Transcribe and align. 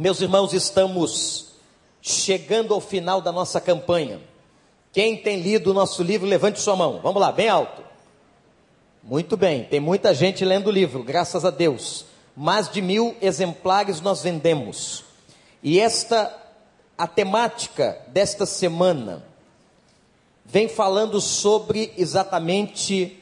Meus 0.00 0.18
irmãos, 0.22 0.54
estamos 0.54 1.48
chegando 2.00 2.72
ao 2.72 2.80
final 2.80 3.20
da 3.20 3.30
nossa 3.30 3.60
campanha. 3.60 4.18
Quem 4.94 5.18
tem 5.18 5.42
lido 5.42 5.72
o 5.72 5.74
nosso 5.74 6.02
livro, 6.02 6.26
levante 6.26 6.58
sua 6.58 6.74
mão. 6.74 7.00
Vamos 7.02 7.20
lá, 7.20 7.30
bem 7.30 7.50
alto. 7.50 7.82
Muito 9.02 9.36
bem, 9.36 9.64
tem 9.64 9.78
muita 9.78 10.14
gente 10.14 10.42
lendo 10.42 10.68
o 10.68 10.70
livro, 10.70 11.02
graças 11.02 11.44
a 11.44 11.50
Deus. 11.50 12.06
Mais 12.34 12.70
de 12.70 12.80
mil 12.80 13.14
exemplares 13.20 14.00
nós 14.00 14.22
vendemos. 14.22 15.04
E 15.62 15.78
esta, 15.78 16.34
a 16.96 17.06
temática 17.06 18.00
desta 18.08 18.46
semana, 18.46 19.22
vem 20.46 20.66
falando 20.66 21.20
sobre 21.20 21.92
exatamente 21.98 23.20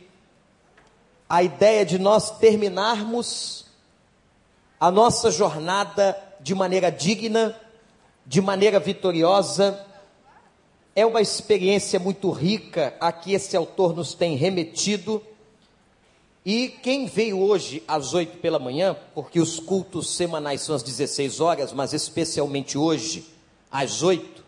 a 1.28 1.42
ideia 1.42 1.84
de 1.84 1.98
nós 1.98 2.38
terminarmos 2.38 3.66
a 4.78 4.92
nossa 4.92 5.28
jornada 5.32 6.27
de 6.40 6.54
maneira 6.54 6.90
digna, 6.90 7.58
de 8.26 8.40
maneira 8.40 8.78
vitoriosa. 8.78 9.84
É 10.94 11.06
uma 11.06 11.20
experiência 11.20 11.98
muito 11.98 12.30
rica 12.30 12.94
a 13.00 13.12
que 13.12 13.32
esse 13.32 13.56
autor 13.56 13.94
nos 13.94 14.14
tem 14.14 14.36
remetido. 14.36 15.22
E 16.44 16.68
quem 16.68 17.06
veio 17.06 17.38
hoje 17.38 17.82
às 17.86 18.14
oito 18.14 18.38
pela 18.38 18.58
manhã, 18.58 18.96
porque 19.14 19.40
os 19.40 19.60
cultos 19.60 20.16
semanais 20.16 20.62
são 20.62 20.74
às 20.74 20.82
16 20.82 21.40
horas, 21.40 21.72
mas 21.72 21.92
especialmente 21.92 22.78
hoje, 22.78 23.26
às 23.70 24.02
oito, 24.02 24.44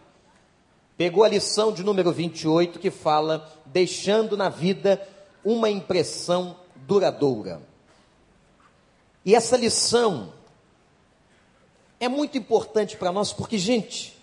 pegou 0.96 1.24
a 1.24 1.28
lição 1.28 1.72
de 1.72 1.84
número 1.84 2.10
28 2.12 2.78
que 2.78 2.90
fala: 2.90 3.50
deixando 3.66 4.36
na 4.36 4.48
vida 4.48 5.06
uma 5.44 5.70
impressão 5.70 6.56
duradoura. 6.86 7.60
E 9.24 9.34
essa 9.34 9.56
lição 9.56 10.32
é 12.00 12.08
muito 12.08 12.38
importante 12.38 12.96
para 12.96 13.12
nós, 13.12 13.30
porque, 13.30 13.58
gente, 13.58 14.18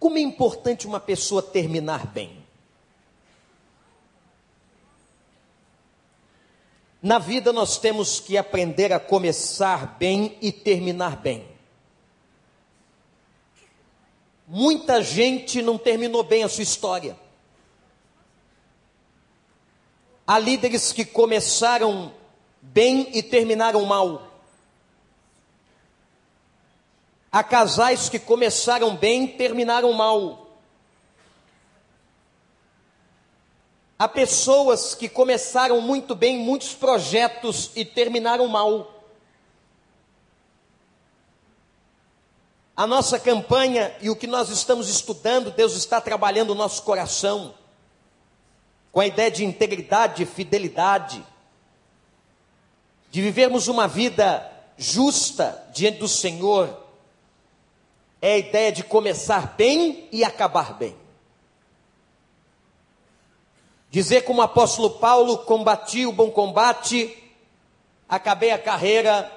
como 0.00 0.18
é 0.18 0.20
importante 0.20 0.86
uma 0.86 0.98
pessoa 0.98 1.40
terminar 1.40 2.08
bem. 2.08 2.40
Na 7.02 7.18
vida 7.18 7.52
nós 7.52 7.78
temos 7.78 8.20
que 8.20 8.36
aprender 8.36 8.92
a 8.92 9.00
começar 9.00 9.96
bem 9.98 10.36
e 10.42 10.52
terminar 10.52 11.16
bem. 11.16 11.48
Muita 14.46 15.00
gente 15.00 15.62
não 15.62 15.78
terminou 15.78 16.24
bem 16.24 16.42
a 16.42 16.48
sua 16.48 16.64
história. 16.64 17.16
Há 20.26 20.38
líderes 20.38 20.92
que 20.92 21.04
começaram 21.04 22.12
bem 22.60 23.08
e 23.16 23.22
terminaram 23.22 23.84
mal. 23.84 24.29
Há 27.32 27.44
casais 27.44 28.08
que 28.08 28.18
começaram 28.18 28.96
bem 28.96 29.24
e 29.24 29.28
terminaram 29.28 29.92
mal. 29.92 30.48
Há 33.98 34.08
pessoas 34.08 34.94
que 34.94 35.08
começaram 35.08 35.80
muito 35.80 36.14
bem 36.14 36.38
muitos 36.38 36.72
projetos 36.74 37.70
e 37.76 37.84
terminaram 37.84 38.48
mal. 38.48 39.04
A 42.74 42.86
nossa 42.86 43.18
campanha 43.20 43.94
e 44.00 44.08
o 44.08 44.16
que 44.16 44.26
nós 44.26 44.48
estamos 44.48 44.88
estudando, 44.88 45.50
Deus 45.50 45.74
está 45.74 46.00
trabalhando 46.00 46.50
o 46.50 46.54
nosso 46.54 46.82
coração 46.82 47.54
com 48.90 49.00
a 49.00 49.06
ideia 49.06 49.30
de 49.30 49.44
integridade, 49.44 50.24
de 50.24 50.26
fidelidade, 50.26 51.22
de 53.10 53.20
vivermos 53.20 53.68
uma 53.68 53.86
vida 53.86 54.50
justa 54.78 55.62
diante 55.74 55.98
do 55.98 56.08
Senhor, 56.08 56.79
é 58.20 58.34
a 58.34 58.38
ideia 58.38 58.72
de 58.72 58.84
começar 58.84 59.54
bem 59.56 60.08
e 60.12 60.22
acabar 60.24 60.74
bem. 60.74 60.94
Dizer 63.90 64.22
como 64.22 64.40
o 64.40 64.44
apóstolo 64.44 64.90
Paulo, 64.90 65.38
combati 65.38 66.06
o 66.06 66.12
bom 66.12 66.30
combate, 66.30 67.16
acabei 68.08 68.50
a 68.50 68.58
carreira 68.58 69.30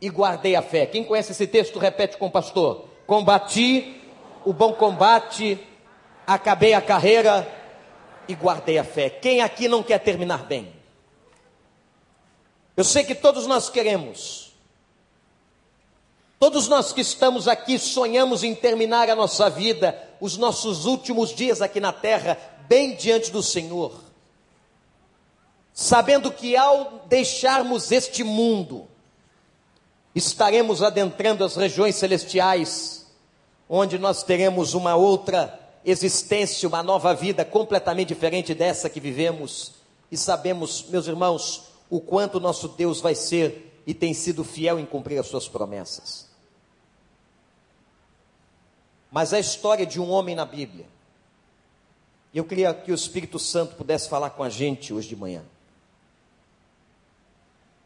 e 0.00 0.08
guardei 0.08 0.54
a 0.54 0.62
fé. 0.62 0.86
Quem 0.86 1.04
conhece 1.04 1.32
esse 1.32 1.46
texto, 1.46 1.78
repete 1.78 2.16
com 2.16 2.26
o 2.26 2.30
pastor. 2.30 2.88
Combati 3.06 4.00
o 4.44 4.52
bom 4.52 4.72
combate, 4.74 5.58
acabei 6.26 6.74
a 6.74 6.80
carreira 6.80 7.46
e 8.28 8.34
guardei 8.34 8.78
a 8.78 8.84
fé. 8.84 9.10
Quem 9.10 9.40
aqui 9.40 9.66
não 9.66 9.82
quer 9.82 9.98
terminar 9.98 10.44
bem? 10.44 10.72
Eu 12.76 12.84
sei 12.84 13.02
que 13.02 13.14
todos 13.14 13.46
nós 13.46 13.68
queremos. 13.68 14.49
Todos 16.40 16.68
nós 16.68 16.90
que 16.90 17.02
estamos 17.02 17.46
aqui 17.46 17.78
sonhamos 17.78 18.42
em 18.42 18.54
terminar 18.54 19.10
a 19.10 19.14
nossa 19.14 19.50
vida, 19.50 19.94
os 20.18 20.38
nossos 20.38 20.86
últimos 20.86 21.34
dias 21.34 21.60
aqui 21.60 21.78
na 21.80 21.92
terra, 21.92 22.38
bem 22.66 22.96
diante 22.96 23.30
do 23.30 23.42
Senhor. 23.42 23.92
Sabendo 25.74 26.32
que 26.32 26.56
ao 26.56 27.02
deixarmos 27.06 27.92
este 27.92 28.24
mundo, 28.24 28.88
estaremos 30.14 30.82
adentrando 30.82 31.44
as 31.44 31.56
regiões 31.56 31.96
celestiais, 31.96 33.04
onde 33.68 33.98
nós 33.98 34.22
teremos 34.22 34.72
uma 34.72 34.96
outra 34.96 35.60
existência, 35.84 36.66
uma 36.66 36.82
nova 36.82 37.12
vida 37.12 37.44
completamente 37.44 38.08
diferente 38.08 38.54
dessa 38.54 38.88
que 38.88 38.98
vivemos. 38.98 39.72
E 40.10 40.16
sabemos, 40.16 40.86
meus 40.88 41.06
irmãos, 41.06 41.64
o 41.90 42.00
quanto 42.00 42.40
nosso 42.40 42.66
Deus 42.66 42.98
vai 42.98 43.14
ser 43.14 43.82
e 43.86 43.92
tem 43.92 44.14
sido 44.14 44.42
fiel 44.42 44.78
em 44.78 44.86
cumprir 44.86 45.18
as 45.18 45.26
suas 45.26 45.46
promessas. 45.46 46.29
Mas 49.10 49.32
a 49.32 49.40
história 49.40 49.84
de 49.84 50.00
um 50.00 50.10
homem 50.10 50.34
na 50.34 50.44
Bíblia, 50.44 50.86
eu 52.32 52.44
queria 52.44 52.72
que 52.72 52.92
o 52.92 52.94
Espírito 52.94 53.38
Santo 53.38 53.74
pudesse 53.74 54.08
falar 54.08 54.30
com 54.30 54.42
a 54.42 54.48
gente 54.48 54.94
hoje 54.94 55.08
de 55.08 55.16
manhã. 55.16 55.44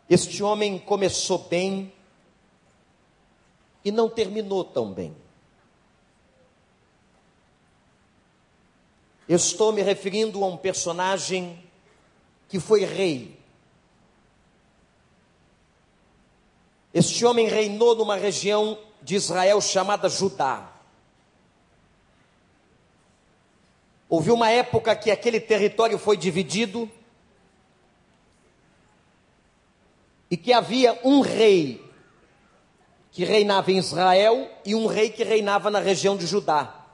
Este 0.09 0.43
homem 0.43 0.79
começou 0.79 1.39
bem 1.39 1.91
e 3.83 3.91
não 3.91 4.09
terminou 4.09 4.63
tão 4.65 4.93
bem. 4.93 5.17
Eu 9.27 9.37
estou 9.37 9.73
me 9.73 9.81
referindo 9.81 10.45
a 10.45 10.47
um 10.47 10.59
personagem 10.59 11.59
que 12.49 12.61
foi 12.61 12.85
rei. 12.85 13.41
Este 16.93 17.25
homem 17.25 17.49
reinou 17.49 17.97
numa 17.97 18.17
região 18.17 18.79
de 19.03 19.15
Israel 19.15 19.61
chamada 19.63 20.09
Judá. 20.11 20.74
Houve 24.15 24.31
uma 24.31 24.49
época 24.49 24.95
que 24.95 25.11
aquele 25.11 25.41
território 25.41 25.99
foi 25.99 26.17
dividido 26.17 26.89
e 30.31 30.37
que 30.37 30.53
havia 30.53 30.97
um 31.03 31.21
rei 31.21 31.85
que 33.11 33.25
reinava 33.25 33.73
em 33.73 33.79
Israel 33.79 34.49
e 34.65 34.73
um 34.73 34.87
rei 34.87 35.11
que 35.11 35.25
reinava 35.25 35.69
na 35.69 35.81
região 35.81 36.17
de 36.17 36.29
Judá. 36.29 36.87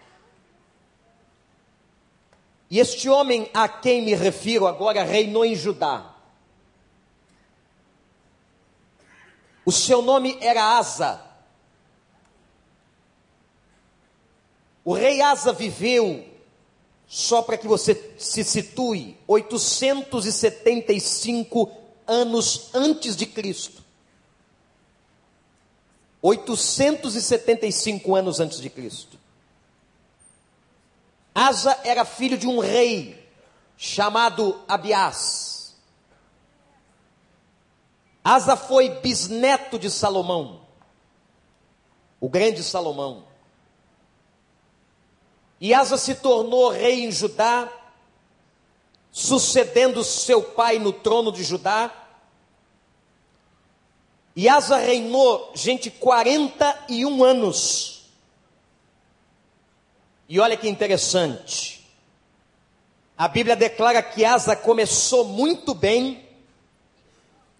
E 2.70 2.78
este 2.78 3.06
homem 3.10 3.50
a 3.52 3.68
quem 3.68 4.00
me 4.00 4.14
refiro 4.14 4.66
agora 4.66 5.04
reinou 5.04 5.44
em 5.44 5.54
Judá. 5.54 6.14
O 9.66 9.70
seu 9.70 10.00
nome 10.00 10.38
era 10.40 10.78
Asa. 10.78 11.20
O 14.82 14.94
rei 14.94 15.20
Asa 15.20 15.52
viveu, 15.52 16.29
só 17.12 17.42
para 17.42 17.58
que 17.58 17.66
você 17.66 18.14
se 18.16 18.44
situe, 18.44 19.18
875 19.26 21.68
anos 22.06 22.70
antes 22.72 23.16
de 23.16 23.26
Cristo. 23.26 23.82
875 26.22 28.14
anos 28.14 28.38
antes 28.38 28.60
de 28.60 28.70
Cristo. 28.70 29.18
Asa 31.34 31.80
era 31.82 32.04
filho 32.04 32.38
de 32.38 32.46
um 32.46 32.60
rei 32.60 33.28
chamado 33.76 34.62
Abiás. 34.68 35.74
Asa 38.22 38.56
foi 38.56 38.88
bisneto 39.00 39.80
de 39.80 39.90
Salomão, 39.90 40.60
o 42.20 42.28
grande 42.28 42.62
Salomão. 42.62 43.29
E 45.60 45.74
Asa 45.74 45.98
se 45.98 46.14
tornou 46.14 46.70
rei 46.70 47.04
em 47.04 47.12
Judá, 47.12 47.70
sucedendo 49.12 50.02
seu 50.02 50.42
pai 50.42 50.78
no 50.78 50.92
trono 50.92 51.30
de 51.30 51.42
Judá. 51.44 51.92
E 54.34 54.48
Asa 54.48 54.78
reinou, 54.78 55.52
gente, 55.54 55.90
41 55.90 57.22
anos. 57.22 58.06
E 60.28 60.40
olha 60.40 60.56
que 60.56 60.68
interessante. 60.68 61.86
A 63.18 63.28
Bíblia 63.28 63.54
declara 63.54 64.02
que 64.02 64.24
Asa 64.24 64.56
começou 64.56 65.26
muito 65.26 65.74
bem 65.74 66.26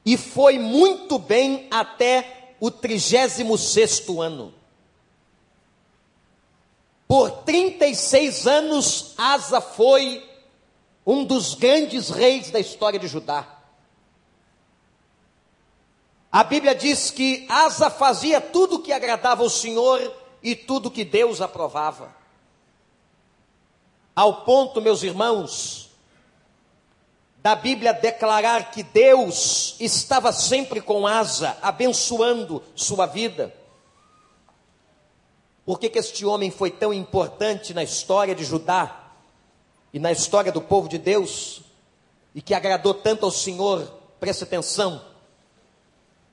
e 0.07 0.17
foi 0.17 0.59
muito 0.59 1.19
bem 1.19 1.69
até 1.71 2.55
o 2.59 2.71
36 2.71 3.41
ano. 4.19 4.55
Por 7.11 7.29
36 7.43 8.47
anos, 8.47 9.15
Asa 9.19 9.61
foi 9.61 10.25
um 11.05 11.25
dos 11.25 11.57
grandes 11.57 12.09
reis 12.09 12.53
da 12.53 12.61
história 12.61 13.01
de 13.01 13.09
Judá. 13.09 13.49
A 16.31 16.45
Bíblia 16.45 16.73
diz 16.73 17.11
que 17.11 17.47
Asa 17.49 17.91
fazia 17.91 18.41
tudo 18.41 18.79
que 18.79 18.93
agradava 18.93 19.43
ao 19.43 19.51
Senhor 19.51 20.01
e 20.41 20.55
tudo 20.55 20.89
que 20.89 21.05
Deus 21.05 21.41
aprovava. 21.41 22.15
Ao 24.15 24.45
ponto, 24.45 24.81
meus 24.81 25.03
irmãos, 25.03 25.91
da 27.39 27.57
Bíblia 27.57 27.93
declarar 27.93 28.71
que 28.71 28.85
Deus 28.85 29.75
estava 29.81 30.33
sempre 30.33 30.81
com 30.81 31.09
Asa, 31.09 31.59
abençoando 31.61 32.63
sua 32.77 33.07
vida. 33.07 33.53
Por 35.71 35.79
que, 35.79 35.89
que 35.89 36.01
este 36.01 36.27
homem 36.27 36.51
foi 36.51 36.69
tão 36.69 36.93
importante 36.93 37.73
na 37.73 37.85
história 37.85 38.35
de 38.35 38.43
Judá 38.43 39.13
e 39.93 40.01
na 40.01 40.11
história 40.11 40.51
do 40.51 40.61
povo 40.61 40.89
de 40.89 40.99
Deus 40.99 41.61
e 42.35 42.43
que 42.43 42.55
agradou 42.55 42.93
tanto 42.93 43.25
ao 43.25 43.31
Senhor? 43.31 43.89
Preste 44.19 44.43
atenção. 44.43 45.01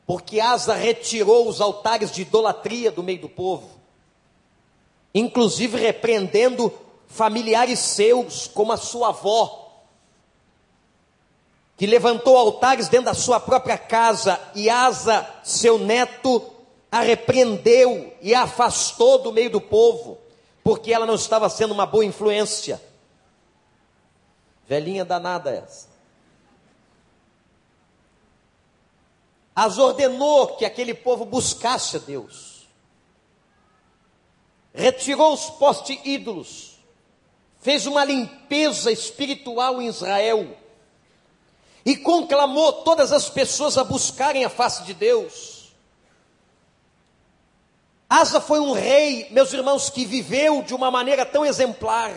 Porque 0.08 0.40
Asa 0.40 0.74
retirou 0.74 1.48
os 1.48 1.62
altares 1.62 2.12
de 2.12 2.24
idolatria 2.24 2.92
do 2.92 3.04
meio 3.04 3.22
do 3.22 3.30
povo, 3.30 3.70
inclusive 5.14 5.78
repreendendo 5.78 6.74
familiares 7.06 7.78
seus, 7.78 8.48
como 8.48 8.72
a 8.72 8.78
sua 8.78 9.10
avó, 9.10 9.84
que 11.78 11.86
levantou 11.86 12.36
altares 12.36 12.90
dentro 12.90 13.06
da 13.06 13.14
sua 13.14 13.40
própria 13.40 13.78
casa, 13.78 14.42
e 14.56 14.68
Asa, 14.68 15.30
seu 15.44 15.78
neto, 15.78 16.57
a 16.92 17.02
repreendeu 17.02 18.16
e 18.22 18.34
a 18.34 18.44
afastou 18.44 19.20
do 19.20 19.32
meio 19.32 19.50
do 19.50 19.62
povo, 19.62 20.18
porque 20.64 20.94
ela 20.94 21.06
não 21.06 21.16
estava 21.16 21.50
sendo 21.50 21.74
uma 21.74 21.86
boa 21.86 22.06
influência. 22.06 22.82
Velhinha 24.68 25.06
danada 25.06 25.50
essa. 25.52 25.88
As 29.56 29.78
ordenou 29.78 30.56
que 30.56 30.66
aquele 30.66 30.94
povo 30.94 31.26
buscasse 31.26 31.98
a 31.98 32.00
Deus. 32.00 32.68
Retirou 34.74 35.34
os 35.34 35.50
postes 35.50 36.00
ídolos. 36.06 36.78
Fez 37.60 37.88
uma 37.88 38.06
limpeza 38.06 38.92
espiritual 38.92 39.82
em 39.82 39.88
Israel 39.88 40.56
e 41.84 41.96
conclamou 41.96 42.84
todas 42.84 43.12
as 43.12 43.30
pessoas 43.30 43.78
a 43.78 43.84
buscarem 43.84 44.46
a 44.46 44.50
face 44.50 44.84
de 44.84 44.94
Deus. 44.94 45.57
Asa 48.10 48.40
foi 48.40 48.60
um 48.60 48.72
rei, 48.72 49.28
meus 49.32 49.52
irmãos, 49.52 49.90
que 49.90 50.06
viveu 50.06 50.62
de 50.62 50.74
uma 50.74 50.90
maneira 50.90 51.26
tão 51.26 51.46
exemplar. 51.46 52.14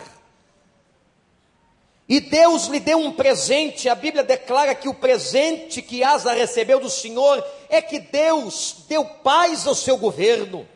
E 2.07 2.19
Deus 2.19 2.65
lhe 2.67 2.79
deu 2.79 2.97
um 2.97 3.11
presente, 3.11 3.87
a 3.87 3.95
Bíblia 3.95 4.23
declara 4.23 4.75
que 4.75 4.89
o 4.89 4.93
presente 4.93 5.81
que 5.81 6.03
Asa 6.03 6.33
recebeu 6.33 6.79
do 6.79 6.89
Senhor 6.89 7.43
é 7.69 7.81
que 7.81 7.99
Deus 7.99 8.83
deu 8.87 9.05
paz 9.05 9.67
ao 9.67 9.75
seu 9.75 9.97
governo. 9.97 10.67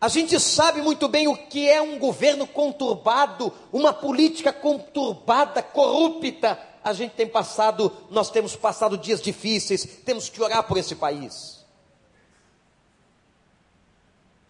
A 0.00 0.08
gente 0.08 0.38
sabe 0.40 0.82
muito 0.82 1.06
bem 1.06 1.28
o 1.28 1.36
que 1.36 1.68
é 1.68 1.80
um 1.80 1.96
governo 1.96 2.44
conturbado, 2.44 3.52
uma 3.72 3.92
política 3.92 4.52
conturbada, 4.52 5.62
corrupta. 5.62 6.58
A 6.82 6.92
gente 6.92 7.12
tem 7.12 7.26
passado, 7.26 7.92
nós 8.10 8.30
temos 8.30 8.56
passado 8.56 8.98
dias 8.98 9.22
difíceis, 9.22 9.84
temos 10.04 10.28
que 10.28 10.42
orar 10.42 10.64
por 10.64 10.76
esse 10.76 10.96
país. 10.96 11.61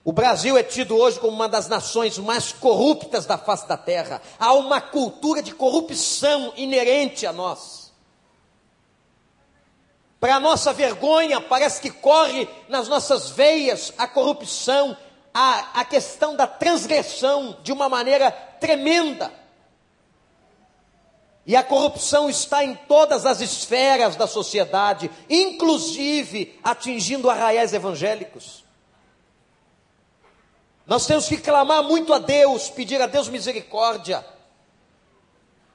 O 0.04 0.12
Brasil 0.12 0.56
é 0.56 0.64
tido 0.64 0.96
hoje 0.96 1.20
como 1.20 1.32
uma 1.32 1.48
das 1.48 1.68
nações 1.68 2.18
mais 2.18 2.50
corruptas 2.52 3.24
da 3.24 3.38
face 3.38 3.68
da 3.68 3.76
terra. 3.76 4.20
Há 4.38 4.52
uma 4.54 4.80
cultura 4.80 5.40
de 5.40 5.54
corrupção 5.54 6.52
inerente 6.56 7.24
a 7.24 7.32
nós. 7.32 7.92
Para 10.18 10.40
nossa 10.40 10.72
vergonha, 10.72 11.40
parece 11.40 11.80
que 11.80 11.90
corre 11.90 12.48
nas 12.68 12.88
nossas 12.88 13.30
veias 13.30 13.92
a 13.96 14.06
corrupção, 14.08 14.96
a, 15.32 15.80
a 15.80 15.84
questão 15.84 16.34
da 16.34 16.46
transgressão 16.46 17.56
de 17.62 17.72
uma 17.72 17.88
maneira 17.88 18.30
tremenda. 18.30 19.32
E 21.44 21.56
a 21.56 21.62
corrupção 21.62 22.28
está 22.30 22.64
em 22.64 22.74
todas 22.74 23.26
as 23.26 23.40
esferas 23.40 24.14
da 24.16 24.26
sociedade, 24.26 25.10
inclusive 25.28 26.58
atingindo 26.62 27.28
arraiais 27.28 27.72
evangélicos. 27.72 28.61
Nós 30.92 31.06
temos 31.06 31.26
que 31.26 31.38
clamar 31.38 31.82
muito 31.82 32.12
a 32.12 32.18
Deus, 32.18 32.68
pedir 32.68 33.00
a 33.00 33.06
Deus 33.06 33.26
misericórdia, 33.26 34.22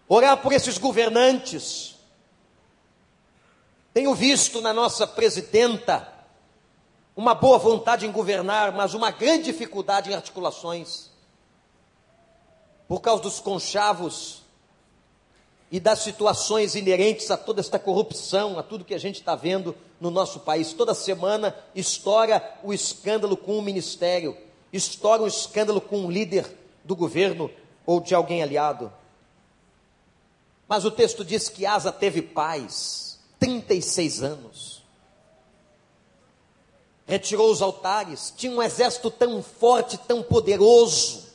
orar 0.07 0.37
por 0.37 0.53
esses 0.53 0.77
governantes. 0.77 1.95
Tenho 3.91 4.13
visto 4.13 4.61
na 4.61 4.71
nossa 4.71 5.07
presidenta 5.07 6.07
uma 7.15 7.33
boa 7.33 7.57
vontade 7.57 8.05
em 8.05 8.11
governar, 8.11 8.71
mas 8.73 8.93
uma 8.93 9.09
grande 9.09 9.45
dificuldade 9.45 10.11
em 10.11 10.13
articulações. 10.13 11.09
Por 12.87 13.01
causa 13.01 13.23
dos 13.23 13.39
conchavos 13.39 14.43
e 15.71 15.79
das 15.79 15.97
situações 15.97 16.75
inerentes 16.75 17.31
a 17.31 17.37
toda 17.37 17.59
esta 17.59 17.79
corrupção, 17.79 18.59
a 18.59 18.61
tudo 18.61 18.85
que 18.85 18.93
a 18.93 18.99
gente 18.99 19.15
está 19.15 19.33
vendo 19.33 19.75
no 19.99 20.11
nosso 20.11 20.41
país. 20.41 20.73
Toda 20.73 20.93
semana 20.93 21.55
estoura 21.73 22.59
o 22.61 22.71
escândalo 22.71 23.35
com 23.35 23.57
um 23.57 23.63
ministério, 23.63 24.37
estoura 24.71 25.23
o 25.23 25.27
escândalo 25.27 25.81
com 25.81 25.99
um 25.99 26.11
líder 26.11 26.45
do 26.83 26.95
governo 26.95 27.49
ou 27.85 27.99
de 27.99 28.13
alguém 28.13 28.41
aliado. 28.41 28.91
Mas 30.67 30.85
o 30.85 30.91
texto 30.91 31.23
diz 31.23 31.49
que 31.49 31.65
Asa 31.65 31.91
teve 31.91 32.21
paz, 32.21 33.19
36 33.39 34.23
anos 34.23 34.77
retirou 37.07 37.49
os 37.49 37.61
altares, 37.61 38.33
tinha 38.35 38.51
um 38.51 38.61
exército 38.61 39.09
tão 39.09 39.41
forte, 39.41 39.97
tão 39.97 40.21
poderoso, 40.21 41.25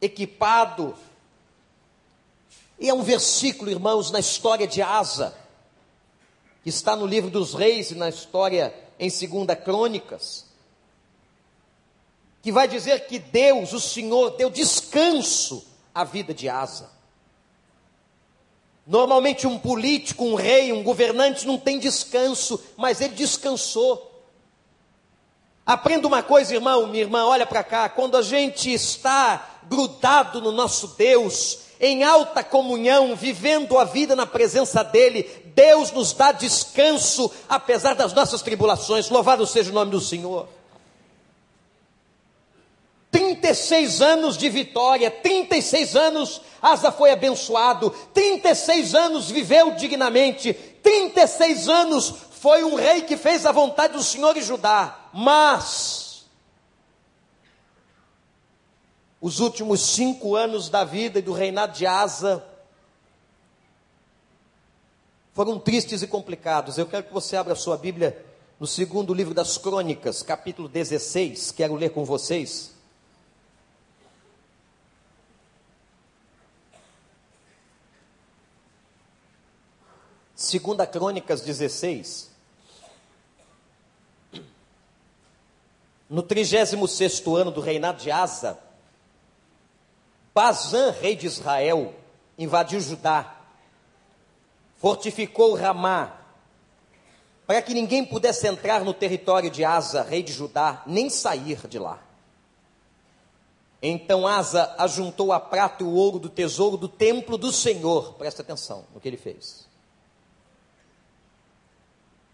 equipado. 0.00 0.94
E 2.78 2.88
é 2.88 2.94
um 2.94 3.02
versículo, 3.02 3.68
irmãos, 3.68 4.12
na 4.12 4.20
história 4.20 4.66
de 4.66 4.80
Asa, 4.80 5.36
que 6.62 6.68
está 6.68 6.94
no 6.94 7.04
livro 7.04 7.28
dos 7.28 7.52
reis 7.52 7.90
e 7.90 7.96
na 7.96 8.08
história 8.08 8.72
em 8.98 9.10
segunda 9.10 9.56
crônicas, 9.56 10.46
que 12.42 12.50
vai 12.50 12.66
dizer 12.66 13.06
que 13.06 13.20
Deus, 13.20 13.72
o 13.72 13.80
Senhor, 13.80 14.30
deu 14.30 14.50
descanso 14.50 15.64
à 15.94 16.02
vida 16.02 16.34
de 16.34 16.48
Asa. 16.48 16.90
Normalmente 18.84 19.46
um 19.46 19.56
político, 19.56 20.24
um 20.24 20.34
rei, 20.34 20.72
um 20.72 20.82
governante 20.82 21.46
não 21.46 21.56
tem 21.56 21.78
descanso, 21.78 22.60
mas 22.76 23.00
ele 23.00 23.14
descansou. 23.14 24.10
Aprenda 25.64 26.08
uma 26.08 26.20
coisa, 26.20 26.52
irmão, 26.52 26.88
minha 26.88 27.04
irmã, 27.04 27.24
olha 27.24 27.46
para 27.46 27.62
cá. 27.62 27.88
Quando 27.88 28.16
a 28.16 28.22
gente 28.22 28.72
está 28.72 29.60
grudado 29.68 30.40
no 30.40 30.50
nosso 30.50 30.88
Deus, 30.98 31.60
em 31.78 32.02
alta 32.02 32.42
comunhão, 32.42 33.14
vivendo 33.14 33.78
a 33.78 33.84
vida 33.84 34.16
na 34.16 34.26
presença 34.26 34.82
dEle, 34.82 35.22
Deus 35.54 35.92
nos 35.92 36.12
dá 36.12 36.32
descanso, 36.32 37.30
apesar 37.48 37.94
das 37.94 38.12
nossas 38.12 38.42
tribulações. 38.42 39.08
Louvado 39.08 39.46
seja 39.46 39.70
o 39.70 39.74
nome 39.74 39.92
do 39.92 40.00
Senhor. 40.00 40.48
36 43.42 44.00
anos 44.00 44.38
de 44.38 44.48
vitória, 44.48 45.10
36 45.10 45.96
anos 45.96 46.40
Asa 46.62 46.92
foi 46.92 47.10
abençoado, 47.10 47.90
36 48.14 48.94
anos 48.94 49.30
viveu 49.30 49.72
dignamente, 49.72 50.54
36 50.54 51.68
anos 51.68 52.14
foi 52.30 52.62
um 52.62 52.76
rei 52.76 53.02
que 53.02 53.16
fez 53.16 53.44
a 53.44 53.50
vontade 53.50 53.94
do 53.94 54.02
Senhor 54.02 54.36
em 54.36 54.42
Judá. 54.42 55.08
Mas, 55.12 56.24
os 59.20 59.40
últimos 59.40 59.80
cinco 59.80 60.36
anos 60.36 60.68
da 60.68 60.84
vida 60.84 61.18
e 61.18 61.22
do 61.22 61.32
reinado 61.32 61.76
de 61.76 61.84
Asa 61.84 62.46
foram 65.32 65.58
tristes 65.58 66.00
e 66.02 66.06
complicados. 66.06 66.78
Eu 66.78 66.86
quero 66.86 67.04
que 67.04 67.12
você 67.12 67.36
abra 67.36 67.54
a 67.54 67.56
sua 67.56 67.76
Bíblia 67.76 68.24
no 68.60 68.68
segundo 68.68 69.12
livro 69.12 69.34
das 69.34 69.58
Crônicas, 69.58 70.22
capítulo 70.22 70.68
16. 70.68 71.50
Quero 71.50 71.74
ler 71.74 71.90
com 71.90 72.04
vocês. 72.04 72.71
Segunda 80.42 80.84
Crônicas 80.84 81.40
16. 81.40 82.32
no 86.10 86.20
36 86.20 87.24
ano 87.28 87.52
do 87.52 87.60
reinado 87.60 88.02
de 88.02 88.10
Asa, 88.10 88.58
Bazan, 90.34 90.90
rei 90.90 91.14
de 91.14 91.26
Israel, 91.26 91.94
invadiu 92.36 92.80
Judá, 92.80 93.40
fortificou 94.78 95.54
Ramá 95.54 96.18
para 97.46 97.62
que 97.62 97.72
ninguém 97.72 98.04
pudesse 98.04 98.46
entrar 98.48 98.84
no 98.84 98.92
território 98.92 99.48
de 99.48 99.64
Asa, 99.64 100.02
rei 100.02 100.24
de 100.24 100.32
Judá, 100.32 100.82
nem 100.86 101.08
sair 101.08 101.68
de 101.68 101.78
lá. 101.78 102.02
Então 103.80 104.26
Asa 104.26 104.74
ajuntou 104.76 105.32
a 105.32 105.38
prata 105.38 105.84
e 105.84 105.86
o 105.86 105.92
ouro 105.94 106.18
do 106.18 106.28
tesouro 106.28 106.76
do 106.76 106.88
templo 106.88 107.38
do 107.38 107.52
Senhor. 107.52 108.14
Presta 108.14 108.42
atenção 108.42 108.84
no 108.92 109.00
que 109.00 109.08
ele 109.08 109.16
fez. 109.16 109.70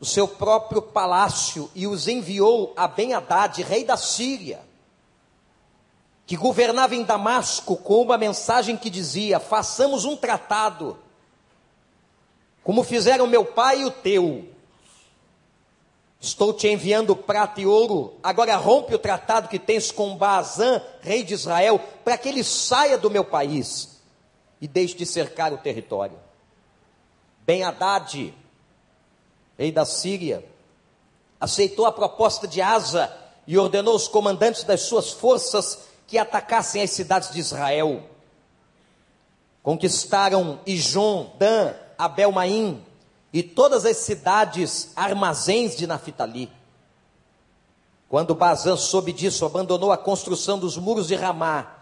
O 0.01 0.05
seu 0.05 0.29
próprio 0.29 0.81
palácio 0.81 1.71
e 1.75 1.87
os 1.87 2.07
enviou 2.07 2.73
a 2.77 2.87
Ben-Hadad, 2.87 3.63
rei 3.63 3.85
da 3.85 3.97
Síria, 3.97 4.61
que 6.25 6.37
governava 6.37 6.95
em 6.95 7.03
Damasco, 7.03 7.77
com 7.77 8.03
uma 8.03 8.17
mensagem 8.17 8.77
que 8.77 8.89
dizia: 8.89 9.41
façamos 9.41 10.05
um 10.05 10.17
tratado, 10.17 10.99
como 12.63 12.85
fizeram 12.85 13.27
meu 13.27 13.45
pai 13.45 13.81
e 13.81 13.85
o 13.87 13.91
teu 13.91 14.49
Estou 16.21 16.53
te 16.53 16.67
enviando 16.67 17.15
prata 17.15 17.61
e 17.61 17.67
ouro. 17.67 18.15
Agora 18.23 18.57
rompe 18.57 18.95
o 18.95 18.99
tratado 18.99 19.49
que 19.49 19.59
tens 19.59 19.93
com 19.93 20.17
Baazã, 20.17 20.83
rei 21.01 21.23
de 21.23 21.35
Israel, 21.35 21.81
para 22.05 22.19
que 22.19 22.29
ele 22.29 22.43
saia 22.43 22.99
do 22.99 23.11
meu 23.11 23.25
país 23.25 24.01
e 24.61 24.67
deixe 24.67 24.97
de 24.97 25.07
cercar 25.07 25.53
o 25.53 25.59
território. 25.59 26.19
Ben 27.47 27.63
Haddad, 27.63 28.35
rei 29.59 29.73
da 29.73 29.85
Síria, 29.85 30.45
aceitou 31.41 31.85
a 31.85 31.93
proposta 31.93 32.47
de 32.47 32.63
Asa 32.63 33.13
e 33.45 33.59
ordenou 33.59 33.97
os 33.97 34.07
comandantes 34.07 34.63
das 34.63 34.83
suas 34.83 35.11
forças 35.11 35.81
que 36.07 36.17
atacassem 36.17 36.81
as 36.81 36.91
cidades 36.91 37.33
de 37.33 37.41
Israel. 37.41 38.05
Conquistaram 39.63 40.61
Ijon, 40.65 41.33
Dan, 41.39 41.75
Abel-Maim, 41.99 42.85
e 43.33 43.43
todas 43.43 43.85
as 43.85 43.97
cidades 43.99 44.93
armazéns 44.95 45.77
de 45.77 45.87
Naphtali. 45.87 46.51
Quando 48.09 48.35
Bazan 48.35 48.77
soube 48.77 49.13
disso, 49.13 49.45
abandonou 49.45 49.93
a 49.93 49.99
construção 49.99 50.59
dos 50.59 50.79
muros 50.79 51.09
de 51.09 51.15
Ramá. 51.15 51.75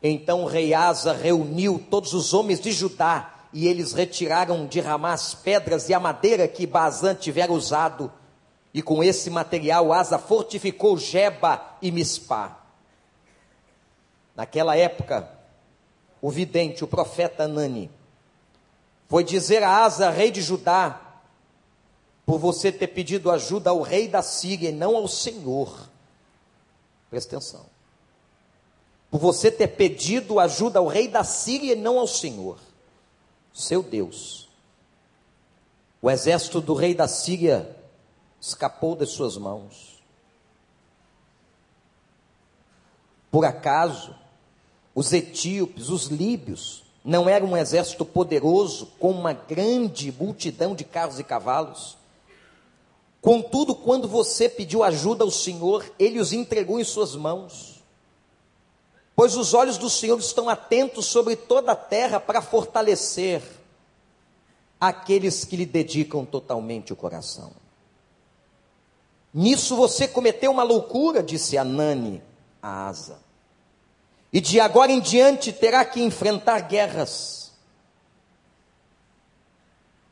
Então 0.00 0.44
o 0.44 0.46
rei 0.46 0.72
Asa 0.72 1.12
reuniu 1.12 1.84
todos 1.90 2.12
os 2.12 2.32
homens 2.32 2.60
de 2.60 2.70
Judá 2.70 3.39
e 3.52 3.66
eles 3.66 3.92
retiraram 3.92 4.66
de 4.66 4.80
Ramá 4.80 5.12
as 5.12 5.34
pedras 5.34 5.88
e 5.88 5.94
a 5.94 6.00
madeira 6.00 6.46
que 6.46 6.66
Bazan 6.66 7.14
tivera 7.14 7.52
usado. 7.52 8.12
E 8.72 8.80
com 8.80 9.02
esse 9.02 9.28
material 9.28 9.92
Asa 9.92 10.18
fortificou 10.18 10.96
Jeba 10.96 11.60
e 11.82 11.90
Mispá. 11.90 12.58
Naquela 14.36 14.76
época, 14.76 15.28
o 16.22 16.30
vidente, 16.30 16.84
o 16.84 16.88
profeta 16.88 17.44
Anani, 17.44 17.90
foi 19.08 19.24
dizer 19.24 19.64
a 19.64 19.84
Asa, 19.84 20.08
rei 20.08 20.30
de 20.30 20.40
Judá, 20.40 21.00
por 22.24 22.38
você 22.38 22.70
ter 22.70 22.86
pedido 22.86 23.28
ajuda 23.28 23.70
ao 23.70 23.82
rei 23.82 24.06
da 24.06 24.22
Síria 24.22 24.68
e 24.68 24.72
não 24.72 24.94
ao 24.94 25.08
Senhor. 25.08 25.88
Presta 27.10 27.36
atenção. 27.36 27.66
Por 29.10 29.18
você 29.18 29.50
ter 29.50 29.66
pedido 29.66 30.38
ajuda 30.38 30.78
ao 30.78 30.86
rei 30.86 31.08
da 31.08 31.24
Síria 31.24 31.72
e 31.72 31.76
não 31.76 31.98
ao 31.98 32.06
Senhor, 32.06 32.56
seu 33.60 33.82
Deus. 33.82 34.48
O 36.02 36.10
exército 36.10 36.60
do 36.60 36.74
rei 36.74 36.94
da 36.94 37.06
Síria 37.06 37.76
escapou 38.40 38.96
das 38.96 39.10
suas 39.10 39.36
mãos. 39.36 40.00
Por 43.30 43.44
acaso, 43.44 44.14
os 44.94 45.12
etíopes, 45.12 45.88
os 45.88 46.06
líbios, 46.06 46.82
não 47.04 47.28
era 47.28 47.44
um 47.44 47.56
exército 47.56 48.04
poderoso, 48.04 48.86
com 48.98 49.10
uma 49.10 49.32
grande 49.32 50.12
multidão 50.12 50.74
de 50.74 50.84
carros 50.84 51.18
e 51.18 51.24
cavalos. 51.24 51.96
Contudo, 53.20 53.74
quando 53.74 54.08
você 54.08 54.48
pediu 54.48 54.82
ajuda 54.82 55.22
ao 55.22 55.30
Senhor, 55.30 55.90
ele 55.98 56.18
os 56.18 56.32
entregou 56.32 56.80
em 56.80 56.84
suas 56.84 57.14
mãos. 57.14 57.79
Pois 59.14 59.36
os 59.36 59.54
olhos 59.54 59.76
do 59.76 59.90
Senhor 59.90 60.18
estão 60.18 60.48
atentos 60.48 61.06
sobre 61.06 61.36
toda 61.36 61.72
a 61.72 61.76
terra 61.76 62.18
para 62.18 62.40
fortalecer 62.40 63.42
aqueles 64.80 65.44
que 65.44 65.56
lhe 65.56 65.66
dedicam 65.66 66.24
totalmente 66.24 66.92
o 66.92 66.96
coração. 66.96 67.52
Nisso 69.32 69.76
você 69.76 70.08
cometeu 70.08 70.50
uma 70.50 70.62
loucura, 70.62 71.22
disse 71.22 71.58
Anani 71.58 72.22
a 72.62 72.88
Asa 72.88 73.30
e 74.32 74.40
de 74.40 74.60
agora 74.60 74.92
em 74.92 75.00
diante 75.00 75.52
terá 75.52 75.84
que 75.84 76.00
enfrentar 76.00 76.60
guerras. 76.60 77.52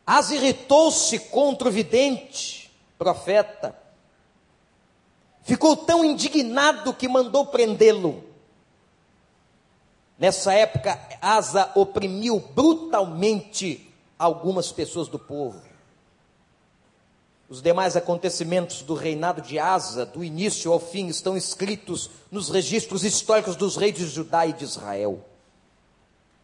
As 0.05 0.31
irritou-se 0.31 1.19
contra 1.19 1.69
o 1.69 1.71
vidente, 1.71 2.71
profeta, 2.99 3.79
ficou 5.43 5.77
tão 5.77 6.05
indignado 6.05 6.95
que 6.95 7.07
mandou 7.07 7.47
prendê-lo. 7.47 8.25
Nessa 10.19 10.53
época, 10.53 10.99
Asa 11.23 11.71
oprimiu 11.77 12.41
brutalmente 12.41 13.89
algumas 14.19 14.73
pessoas 14.73 15.07
do 15.07 15.19
povo. 15.19 15.63
Os 17.49 17.63
demais 17.63 17.97
acontecimentos 17.97 18.83
do 18.83 18.95
reinado 18.95 19.41
de 19.41 19.59
Asa, 19.59 20.05
do 20.05 20.25
início 20.25 20.73
ao 20.73 20.81
fim, 20.81 21.07
estão 21.07 21.37
escritos 21.37 22.11
nos 22.31 22.51
registros 22.51 23.05
históricos 23.05 23.57
dos 23.57 23.77
reis 23.77 23.95
de 23.95 24.07
Judá 24.07 24.45
e 24.45 24.53
de 24.53 24.65
Israel. 24.65 25.25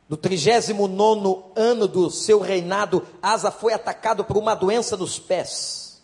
No 0.08 0.16
39 0.16 1.42
ano 1.56 1.88
do 1.88 2.10
seu 2.10 2.40
reinado, 2.40 3.04
Asa 3.20 3.50
foi 3.50 3.72
atacado 3.72 4.24
por 4.24 4.36
uma 4.36 4.54
doença 4.54 4.96
nos 4.96 5.18
pés. 5.18 6.00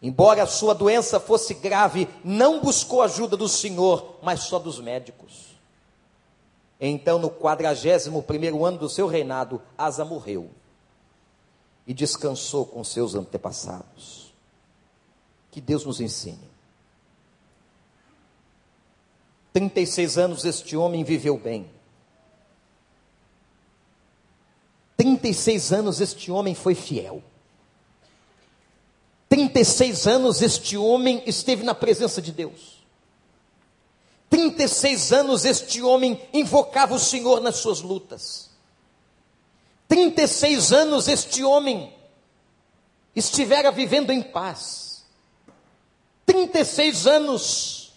Embora 0.00 0.42
a 0.42 0.46
sua 0.46 0.74
doença 0.74 1.20
fosse 1.20 1.54
grave, 1.54 2.08
não 2.24 2.60
buscou 2.60 3.02
ajuda 3.02 3.36
do 3.36 3.48
Senhor, 3.48 4.18
mas 4.22 4.40
só 4.40 4.58
dos 4.58 4.80
médicos. 4.80 5.43
Então, 6.80 7.18
no 7.18 7.30
41 7.30 8.64
ano 8.64 8.78
do 8.78 8.88
seu 8.88 9.06
reinado, 9.06 9.62
Asa 9.78 10.04
morreu 10.04 10.50
e 11.86 11.94
descansou 11.94 12.66
com 12.66 12.82
seus 12.82 13.14
antepassados. 13.14 14.32
Que 15.50 15.60
Deus 15.60 15.84
nos 15.84 16.00
ensine. 16.00 16.54
36 19.52 20.18
anos 20.18 20.44
este 20.44 20.76
homem 20.76 21.04
viveu 21.04 21.38
bem. 21.38 21.70
36 24.96 25.72
anos 25.72 26.00
este 26.00 26.32
homem 26.32 26.54
foi 26.54 26.74
fiel. 26.74 27.22
36 29.28 30.06
anos 30.06 30.42
este 30.42 30.76
homem 30.76 31.22
esteve 31.26 31.62
na 31.62 31.74
presença 31.74 32.20
de 32.20 32.32
Deus. 32.32 32.83
36 34.34 35.12
anos 35.12 35.44
este 35.44 35.80
homem 35.80 36.20
invocava 36.32 36.92
o 36.92 36.98
Senhor 36.98 37.40
nas 37.40 37.58
suas 37.58 37.80
lutas. 37.80 38.50
36 39.86 40.72
anos 40.72 41.06
este 41.06 41.44
homem 41.44 41.94
estivera 43.14 43.70
vivendo 43.70 44.10
em 44.10 44.20
paz. 44.20 45.04
36 46.26 47.06
anos 47.06 47.92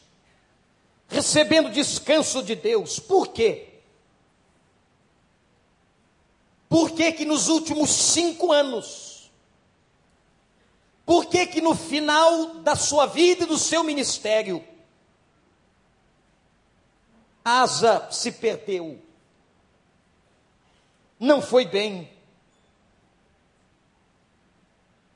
recebendo 1.08 1.72
descanso 1.72 2.44
de 2.44 2.56
Deus. 2.56 3.00
Por 3.00 3.30
quê? 3.30 3.80
Por 6.70 6.92
que 6.92 7.14
que 7.14 7.26
nos 7.26 7.48
últimos 7.48 7.90
cinco 7.90 8.52
anos, 8.52 9.32
por 11.04 11.26
que 11.26 11.48
que 11.48 11.62
no 11.62 11.74
final 11.74 12.60
da 12.60 12.76
sua 12.76 13.08
vida 13.08 13.46
e 13.46 13.48
do 13.48 13.58
seu 13.58 13.84
ministério, 13.84 14.64
Asa 17.48 18.08
se 18.12 18.32
perdeu? 18.32 19.08
não 21.20 21.42
foi 21.42 21.66
bem. 21.66 22.12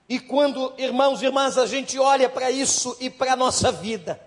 E 0.09 0.19
quando, 0.19 0.73
irmãos 0.77 1.21
e 1.21 1.25
irmãs, 1.25 1.57
a 1.57 1.65
gente 1.65 1.97
olha 1.97 2.27
para 2.27 2.51
isso 2.51 2.97
e 2.99 3.09
para 3.09 3.33
a 3.33 3.35
nossa 3.35 3.71
vida, 3.71 4.19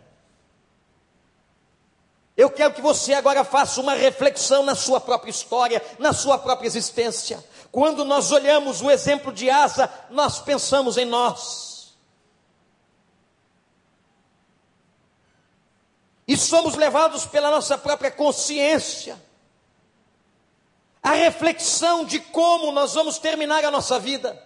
eu 2.36 2.50
quero 2.50 2.74
que 2.74 2.80
você 2.80 3.12
agora 3.12 3.44
faça 3.44 3.80
uma 3.80 3.94
reflexão 3.94 4.64
na 4.64 4.74
sua 4.74 5.00
própria 5.00 5.30
história, 5.30 5.82
na 5.98 6.12
sua 6.12 6.38
própria 6.38 6.66
existência. 6.66 7.44
Quando 7.70 8.04
nós 8.04 8.32
olhamos 8.32 8.80
o 8.80 8.90
exemplo 8.90 9.32
de 9.32 9.50
Asa, 9.50 9.92
nós 10.10 10.40
pensamos 10.40 10.96
em 10.96 11.04
nós. 11.04 11.73
E 16.26 16.36
somos 16.36 16.74
levados 16.74 17.26
pela 17.26 17.50
nossa 17.50 17.76
própria 17.76 18.10
consciência 18.10 19.22
a 21.04 21.12
reflexão 21.12 22.02
de 22.06 22.18
como 22.18 22.72
nós 22.72 22.94
vamos 22.94 23.18
terminar 23.18 23.62
a 23.62 23.70
nossa 23.70 23.98
vida. 23.98 24.42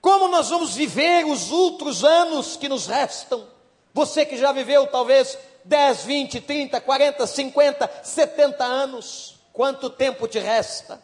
Como 0.00 0.28
nós 0.28 0.48
vamos 0.48 0.74
viver 0.74 1.26
os 1.26 1.52
outros 1.52 2.02
anos 2.02 2.56
que 2.56 2.66
nos 2.66 2.86
restam? 2.86 3.46
Você 3.92 4.24
que 4.24 4.38
já 4.38 4.52
viveu 4.52 4.86
talvez 4.86 5.36
10, 5.64 6.04
20, 6.04 6.40
30, 6.40 6.80
40, 6.80 7.26
50, 7.26 7.90
70 8.02 8.64
anos, 8.64 9.38
quanto 9.52 9.90
tempo 9.90 10.26
te 10.26 10.38
resta? 10.38 11.02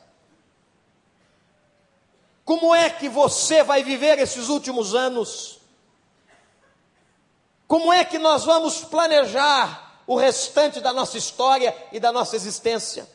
Como 2.46 2.74
é 2.74 2.88
que 2.88 3.10
você 3.10 3.62
vai 3.62 3.82
viver 3.82 4.18
esses 4.18 4.48
últimos 4.48 4.94
anos? 4.94 5.55
Como 7.66 7.92
é 7.92 8.04
que 8.04 8.18
nós 8.18 8.44
vamos 8.44 8.84
planejar 8.84 10.00
o 10.06 10.16
restante 10.16 10.80
da 10.80 10.92
nossa 10.92 11.18
história 11.18 11.76
e 11.90 11.98
da 11.98 12.12
nossa 12.12 12.36
existência? 12.36 13.08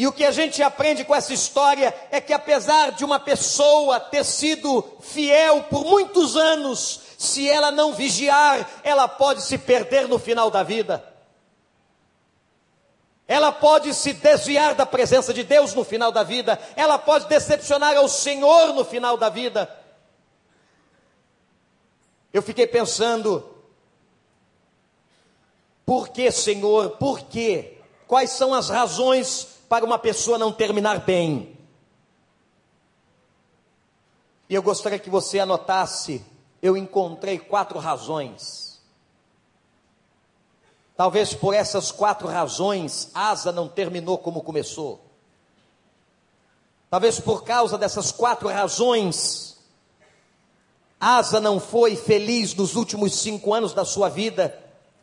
E 0.00 0.06
o 0.06 0.12
que 0.12 0.24
a 0.24 0.30
gente 0.30 0.62
aprende 0.62 1.04
com 1.04 1.14
essa 1.14 1.34
história 1.34 1.94
é 2.10 2.22
que, 2.22 2.32
apesar 2.32 2.92
de 2.92 3.04
uma 3.04 3.20
pessoa 3.20 4.00
ter 4.00 4.24
sido 4.24 4.82
fiel 5.00 5.64
por 5.64 5.84
muitos 5.84 6.36
anos, 6.36 7.00
se 7.18 7.46
ela 7.46 7.70
não 7.70 7.92
vigiar, 7.92 8.66
ela 8.82 9.06
pode 9.06 9.42
se 9.42 9.58
perder 9.58 10.08
no 10.08 10.18
final 10.18 10.50
da 10.50 10.62
vida. 10.62 11.04
Ela 13.28 13.52
pode 13.52 13.92
se 13.94 14.14
desviar 14.14 14.74
da 14.74 14.86
presença 14.86 15.34
de 15.34 15.44
Deus 15.44 15.74
no 15.74 15.84
final 15.84 16.10
da 16.10 16.22
vida, 16.22 16.58
ela 16.74 16.98
pode 16.98 17.26
decepcionar 17.26 17.94
ao 17.96 18.08
Senhor 18.08 18.72
no 18.72 18.84
final 18.84 19.16
da 19.18 19.28
vida. 19.28 19.79
Eu 22.32 22.42
fiquei 22.42 22.66
pensando, 22.66 23.44
por 25.84 26.08
que, 26.08 26.30
Senhor, 26.30 26.90
por 26.98 27.22
quê? 27.22 27.78
Quais 28.06 28.30
são 28.30 28.54
as 28.54 28.68
razões 28.68 29.60
para 29.70 29.84
uma 29.84 30.00
pessoa 30.00 30.36
não 30.36 30.50
terminar 30.50 30.98
bem. 30.98 31.56
E 34.48 34.54
eu 34.56 34.60
gostaria 34.60 34.98
que 34.98 35.08
você 35.08 35.38
anotasse, 35.38 36.26
eu 36.60 36.76
encontrei 36.76 37.38
quatro 37.38 37.78
razões. 37.78 38.80
Talvez 40.96 41.32
por 41.32 41.54
essas 41.54 41.92
quatro 41.92 42.26
razões, 42.26 43.12
Asa 43.14 43.52
não 43.52 43.68
terminou 43.68 44.18
como 44.18 44.42
começou. 44.42 45.00
Talvez 46.90 47.20
por 47.20 47.44
causa 47.44 47.78
dessas 47.78 48.10
quatro 48.10 48.48
razões, 48.48 49.56
Asa 51.00 51.40
não 51.40 51.58
foi 51.58 51.96
feliz 51.96 52.54
nos 52.54 52.76
últimos 52.76 53.14
cinco 53.14 53.54
anos 53.54 53.72
da 53.72 53.86
sua 53.86 54.10
vida, 54.10 54.54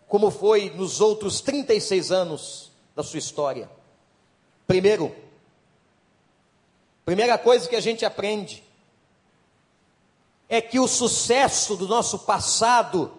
como 0.07 0.29
foi 0.29 0.69
nos 0.69 1.01
outros 1.01 1.41
36 1.41 2.11
anos 2.11 2.71
da 2.95 3.01
sua 3.01 3.17
história. 3.17 3.67
Primeiro, 4.67 5.15
primeira 7.03 7.35
coisa 7.35 7.67
que 7.67 7.75
a 7.75 7.81
gente 7.81 8.05
aprende 8.05 8.63
é 10.47 10.61
que 10.61 10.79
o 10.79 10.87
sucesso 10.87 11.75
do 11.75 11.87
nosso 11.87 12.19
passado 12.19 13.17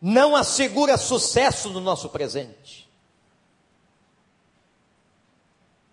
não 0.00 0.36
assegura 0.36 0.96
sucesso 0.96 1.70
no 1.70 1.80
nosso 1.80 2.08
presente. 2.08 2.88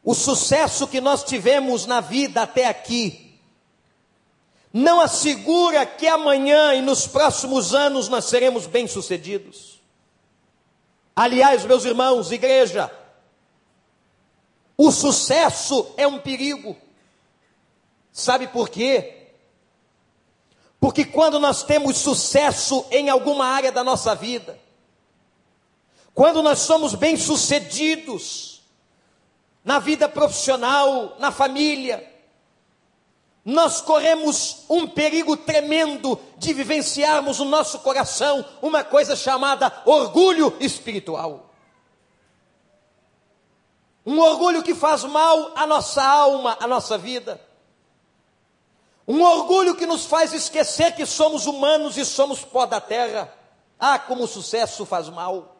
O 0.03 0.13
sucesso 0.13 0.87
que 0.87 1.01
nós 1.01 1.23
tivemos 1.23 1.87
na 1.87 2.01
vida 2.01 2.43
até 2.43 2.67
aqui 2.67 3.28
não 4.71 5.01
assegura 5.01 5.85
que 5.85 6.07
amanhã 6.07 6.73
e 6.75 6.81
nos 6.81 7.07
próximos 7.07 7.73
anos 7.73 8.07
nós 8.07 8.25
seremos 8.25 8.67
bem-sucedidos. 8.67 9.79
Aliás, 11.15 11.65
meus 11.65 11.85
irmãos, 11.85 12.31
igreja, 12.31 12.91
o 14.77 14.91
sucesso 14.91 15.91
é 15.97 16.07
um 16.07 16.19
perigo. 16.19 16.77
Sabe 18.11 18.47
por 18.47 18.69
quê? 18.69 19.27
Porque 20.79 21.03
quando 21.03 21.39
nós 21.39 21.63
temos 21.63 21.97
sucesso 21.97 22.85
em 22.89 23.09
alguma 23.09 23.45
área 23.45 23.71
da 23.71 23.83
nossa 23.83 24.15
vida, 24.15 24.57
quando 26.13 26.41
nós 26.41 26.59
somos 26.59 26.95
bem-sucedidos 26.95 28.61
na 29.63 29.79
vida 29.79 30.07
profissional, 30.07 31.17
na 31.19 31.31
família, 31.31 32.08
nós 33.43 33.81
corremos 33.81 34.65
um 34.69 34.87
perigo 34.87 35.37
tremendo 35.37 36.19
de 36.37 36.53
vivenciarmos 36.53 37.39
no 37.39 37.45
nosso 37.45 37.79
coração 37.79 38.45
uma 38.61 38.83
coisa 38.83 39.15
chamada 39.15 39.71
orgulho 39.85 40.55
espiritual. 40.59 41.49
Um 44.05 44.19
orgulho 44.19 44.63
que 44.63 44.75
faz 44.75 45.03
mal 45.03 45.51
à 45.55 45.65
nossa 45.65 46.03
alma, 46.03 46.57
à 46.59 46.67
nossa 46.67 46.97
vida. 46.97 47.39
Um 49.07 49.21
orgulho 49.23 49.75
que 49.75 49.85
nos 49.85 50.05
faz 50.05 50.33
esquecer 50.33 50.95
que 50.95 51.05
somos 51.05 51.47
humanos 51.47 51.97
e 51.97 52.05
somos 52.05 52.43
pó 52.43 52.65
da 52.65 52.79
terra. 52.79 53.33
Ah, 53.79 53.97
como 53.97 54.25
o 54.25 54.27
sucesso 54.27 54.85
faz 54.85 55.09
mal. 55.09 55.55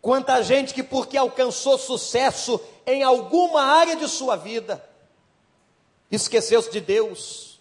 Quanta 0.00 0.42
gente 0.42 0.72
que, 0.72 0.82
porque 0.82 1.18
alcançou 1.18 1.76
sucesso 1.76 2.60
em 2.86 3.02
alguma 3.02 3.62
área 3.62 3.96
de 3.96 4.08
sua 4.08 4.36
vida, 4.36 4.87
esqueceu-se 6.10 6.70
de 6.70 6.80
Deus 6.80 7.60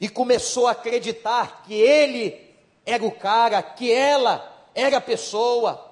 e 0.00 0.08
começou 0.08 0.66
a 0.66 0.72
acreditar 0.72 1.62
que 1.64 1.74
ele 1.74 2.50
era 2.86 3.04
o 3.04 3.10
cara, 3.10 3.62
que 3.62 3.92
ela 3.92 4.66
era 4.74 4.96
a 4.96 5.00
pessoa 5.00 5.90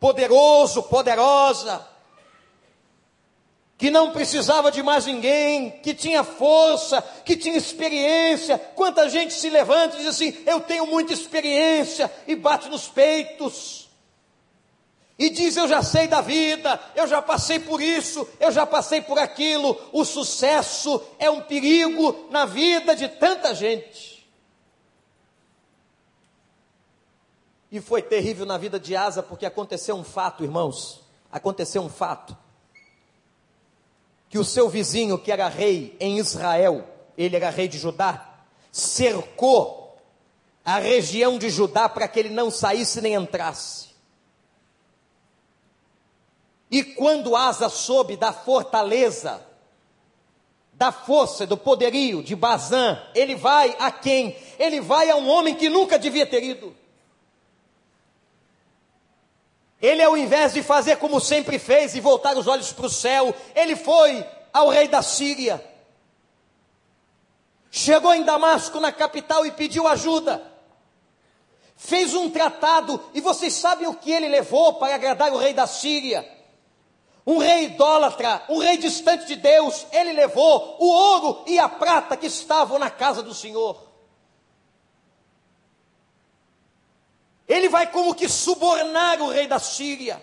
poderoso, 0.00 0.82
poderosa, 0.84 1.86
que 3.76 3.90
não 3.90 4.12
precisava 4.12 4.70
de 4.70 4.82
mais 4.82 5.06
ninguém, 5.06 5.70
que 5.82 5.92
tinha 5.92 6.24
força, 6.24 7.02
que 7.24 7.36
tinha 7.36 7.56
experiência. 7.56 8.58
Quanta 8.58 9.08
gente 9.08 9.34
se 9.34 9.50
levanta 9.50 9.96
e 9.96 9.98
diz 9.98 10.08
assim: 10.08 10.36
Eu 10.46 10.60
tenho 10.60 10.86
muita 10.86 11.12
experiência, 11.12 12.10
e 12.26 12.34
bate 12.34 12.68
nos 12.68 12.88
peitos. 12.88 13.83
E 15.18 15.30
diz: 15.30 15.56
Eu 15.56 15.68
já 15.68 15.82
sei 15.82 16.08
da 16.08 16.20
vida, 16.20 16.80
eu 16.94 17.06
já 17.06 17.22
passei 17.22 17.60
por 17.60 17.80
isso, 17.80 18.28
eu 18.40 18.50
já 18.50 18.66
passei 18.66 19.00
por 19.00 19.18
aquilo. 19.18 19.80
O 19.92 20.04
sucesso 20.04 21.02
é 21.18 21.30
um 21.30 21.40
perigo 21.40 22.28
na 22.30 22.44
vida 22.44 22.96
de 22.96 23.08
tanta 23.08 23.54
gente. 23.54 24.14
E 27.70 27.80
foi 27.80 28.02
terrível 28.02 28.46
na 28.46 28.56
vida 28.56 28.78
de 28.78 28.94
Asa, 28.94 29.22
porque 29.22 29.46
aconteceu 29.46 29.96
um 29.96 30.04
fato, 30.04 30.44
irmãos. 30.44 31.00
Aconteceu 31.30 31.82
um 31.82 31.88
fato. 31.88 32.36
Que 34.28 34.38
o 34.38 34.44
seu 34.44 34.68
vizinho, 34.68 35.18
que 35.18 35.32
era 35.32 35.48
rei 35.48 35.96
em 35.98 36.18
Israel, 36.18 36.84
ele 37.16 37.36
era 37.36 37.50
rei 37.50 37.66
de 37.66 37.78
Judá, 37.78 38.32
cercou 38.70 39.96
a 40.64 40.78
região 40.78 41.38
de 41.38 41.50
Judá 41.50 41.88
para 41.88 42.08
que 42.08 42.18
ele 42.18 42.30
não 42.30 42.50
saísse 42.50 43.00
nem 43.00 43.14
entrasse. 43.14 43.93
E 46.74 46.82
quando 46.82 47.36
Asa 47.36 47.68
soube 47.68 48.16
da 48.16 48.32
fortaleza, 48.32 49.40
da 50.72 50.90
força, 50.90 51.46
do 51.46 51.56
poderio 51.56 52.20
de 52.20 52.34
Bazã, 52.34 53.00
ele 53.14 53.36
vai 53.36 53.76
a 53.78 53.92
quem? 53.92 54.36
Ele 54.58 54.80
vai 54.80 55.08
a 55.08 55.14
um 55.14 55.28
homem 55.28 55.54
que 55.54 55.68
nunca 55.68 55.96
devia 55.96 56.26
ter 56.26 56.42
ido. 56.42 56.76
Ele, 59.80 60.02
ao 60.02 60.16
invés 60.16 60.52
de 60.52 60.64
fazer 60.64 60.96
como 60.96 61.20
sempre 61.20 61.60
fez 61.60 61.94
e 61.94 62.00
voltar 62.00 62.36
os 62.36 62.48
olhos 62.48 62.72
para 62.72 62.86
o 62.86 62.90
céu, 62.90 63.32
ele 63.54 63.76
foi 63.76 64.26
ao 64.52 64.68
rei 64.68 64.88
da 64.88 65.00
Síria. 65.00 65.64
Chegou 67.70 68.12
em 68.12 68.24
Damasco, 68.24 68.80
na 68.80 68.90
capital, 68.90 69.46
e 69.46 69.52
pediu 69.52 69.86
ajuda. 69.86 70.42
Fez 71.76 72.14
um 72.14 72.28
tratado, 72.28 73.00
e 73.14 73.20
vocês 73.20 73.54
sabem 73.54 73.86
o 73.86 73.94
que 73.94 74.10
ele 74.10 74.28
levou 74.28 74.74
para 74.74 74.96
agradar 74.96 75.32
o 75.32 75.38
rei 75.38 75.54
da 75.54 75.68
Síria? 75.68 76.34
Um 77.26 77.38
rei 77.38 77.64
idólatra, 77.64 78.44
um 78.48 78.58
rei 78.58 78.76
distante 78.76 79.24
de 79.24 79.36
Deus, 79.36 79.86
ele 79.90 80.12
levou 80.12 80.76
o 80.78 80.86
ouro 80.86 81.42
e 81.46 81.58
a 81.58 81.68
prata 81.68 82.16
que 82.16 82.26
estavam 82.26 82.78
na 82.78 82.90
casa 82.90 83.22
do 83.22 83.32
Senhor. 83.32 83.82
Ele 87.48 87.68
vai 87.68 87.86
como 87.90 88.14
que 88.14 88.28
subornar 88.28 89.20
o 89.22 89.28
rei 89.28 89.46
da 89.46 89.58
Síria. 89.58 90.20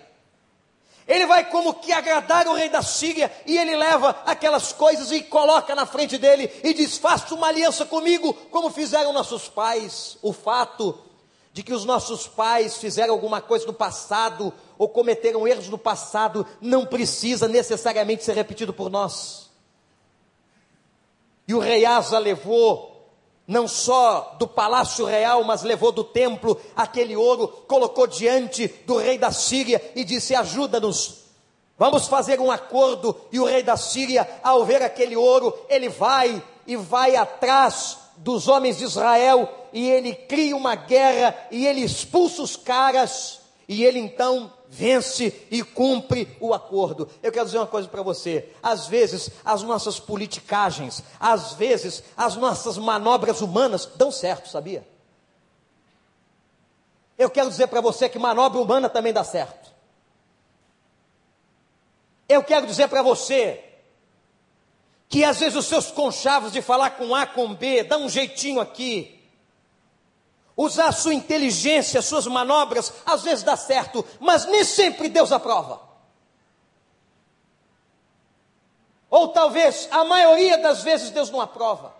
Ele 1.07 1.25
vai 1.25 1.49
como 1.49 1.73
que 1.73 1.91
agradar 1.91 2.47
o 2.47 2.53
rei 2.53 2.69
da 2.69 2.83
Síria 2.83 3.31
e 3.45 3.57
ele 3.57 3.75
leva 3.75 4.21
aquelas 4.25 4.71
coisas 4.71 5.11
e 5.11 5.21
coloca 5.21 5.73
na 5.75 5.85
frente 5.85 6.17
dele 6.17 6.51
e 6.63 6.73
diz: 6.73 6.97
Faça 6.97 7.33
uma 7.33 7.47
aliança 7.47 7.85
comigo, 7.85 8.33
como 8.51 8.69
fizeram 8.69 9.11
nossos 9.11 9.49
pais. 9.49 10.17
O 10.21 10.31
fato 10.31 10.97
de 11.53 11.63
que 11.63 11.73
os 11.73 11.83
nossos 11.83 12.27
pais 12.27 12.77
fizeram 12.77 13.13
alguma 13.13 13.41
coisa 13.41 13.65
no 13.65 13.73
passado 13.73 14.53
ou 14.77 14.87
cometeram 14.87 15.47
erros 15.47 15.67
no 15.67 15.77
passado 15.77 16.45
não 16.61 16.85
precisa 16.85 17.47
necessariamente 17.47 18.23
ser 18.23 18.35
repetido 18.35 18.73
por 18.73 18.89
nós. 18.89 19.49
E 21.47 21.53
o 21.53 21.59
rei 21.59 21.85
Asa 21.85 22.17
levou 22.17 22.89
não 23.45 23.67
só 23.67 24.35
do 24.39 24.47
palácio 24.47 25.05
real, 25.05 25.43
mas 25.43 25.63
levou 25.63 25.91
do 25.91 26.05
templo 26.05 26.59
aquele 26.73 27.17
ouro, 27.17 27.49
colocou 27.67 28.07
diante 28.07 28.67
do 28.85 28.95
rei 28.95 29.17
da 29.17 29.31
Síria 29.31 29.91
e 29.93 30.05
disse: 30.05 30.33
Ajuda-nos, 30.33 31.25
vamos 31.77 32.07
fazer 32.07 32.39
um 32.39 32.49
acordo. 32.49 33.13
E 33.29 33.39
o 33.39 33.45
rei 33.45 33.61
da 33.61 33.75
Síria, 33.75 34.25
ao 34.41 34.63
ver 34.63 34.81
aquele 34.81 35.17
ouro, 35.17 35.53
ele 35.67 35.89
vai 35.89 36.41
e 36.65 36.77
vai 36.77 37.17
atrás 37.17 37.97
dos 38.23 38.47
homens 38.47 38.77
de 38.77 38.83
Israel 38.83 39.49
e 39.73 39.89
ele 39.89 40.13
cria 40.13 40.55
uma 40.55 40.75
guerra 40.75 41.35
e 41.49 41.65
ele 41.65 41.81
expulsa 41.81 42.41
os 42.41 42.55
caras 42.55 43.41
e 43.67 43.83
ele 43.83 43.99
então 43.99 44.51
vence 44.69 45.47
e 45.49 45.63
cumpre 45.63 46.37
o 46.39 46.53
acordo. 46.53 47.09
Eu 47.21 47.31
quero 47.31 47.45
dizer 47.45 47.57
uma 47.57 47.67
coisa 47.67 47.87
para 47.87 48.01
você: 48.01 48.49
às 48.61 48.87
vezes 48.87 49.29
as 49.43 49.63
nossas 49.63 49.99
politicagens, 49.99 51.03
às 51.19 51.53
vezes 51.53 52.03
as 52.15 52.35
nossas 52.35 52.77
manobras 52.77 53.41
humanas 53.41 53.89
dão 53.95 54.11
certo, 54.11 54.49
sabia? 54.49 54.87
Eu 57.17 57.29
quero 57.29 57.49
dizer 57.49 57.67
para 57.67 57.81
você 57.81 58.07
que 58.07 58.19
manobra 58.19 58.59
humana 58.59 58.89
também 58.89 59.13
dá 59.13 59.23
certo. 59.23 59.71
Eu 62.27 62.43
quero 62.43 62.65
dizer 62.65 62.87
para 62.87 63.01
você 63.01 63.70
que 65.11 65.25
às 65.25 65.41
vezes 65.41 65.57
os 65.57 65.65
seus 65.65 65.91
conchavos 65.91 66.53
de 66.53 66.61
falar 66.61 66.91
com 66.91 67.13
A 67.13 67.25
com 67.25 67.53
B, 67.53 67.83
dá 67.83 67.97
um 67.97 68.07
jeitinho 68.07 68.61
aqui, 68.61 69.21
usar 70.55 70.87
a 70.87 70.91
sua 70.93 71.13
inteligência, 71.13 72.01
suas 72.01 72.25
manobras, 72.27 72.93
às 73.05 73.21
vezes 73.21 73.43
dá 73.43 73.57
certo, 73.57 74.05
mas 74.21 74.45
nem 74.45 74.63
sempre 74.63 75.09
Deus 75.09 75.33
aprova. 75.33 75.81
Ou 79.09 79.27
talvez 79.27 79.89
a 79.91 80.05
maioria 80.05 80.57
das 80.59 80.81
vezes 80.81 81.09
Deus 81.09 81.29
não 81.29 81.41
aprova. 81.41 81.93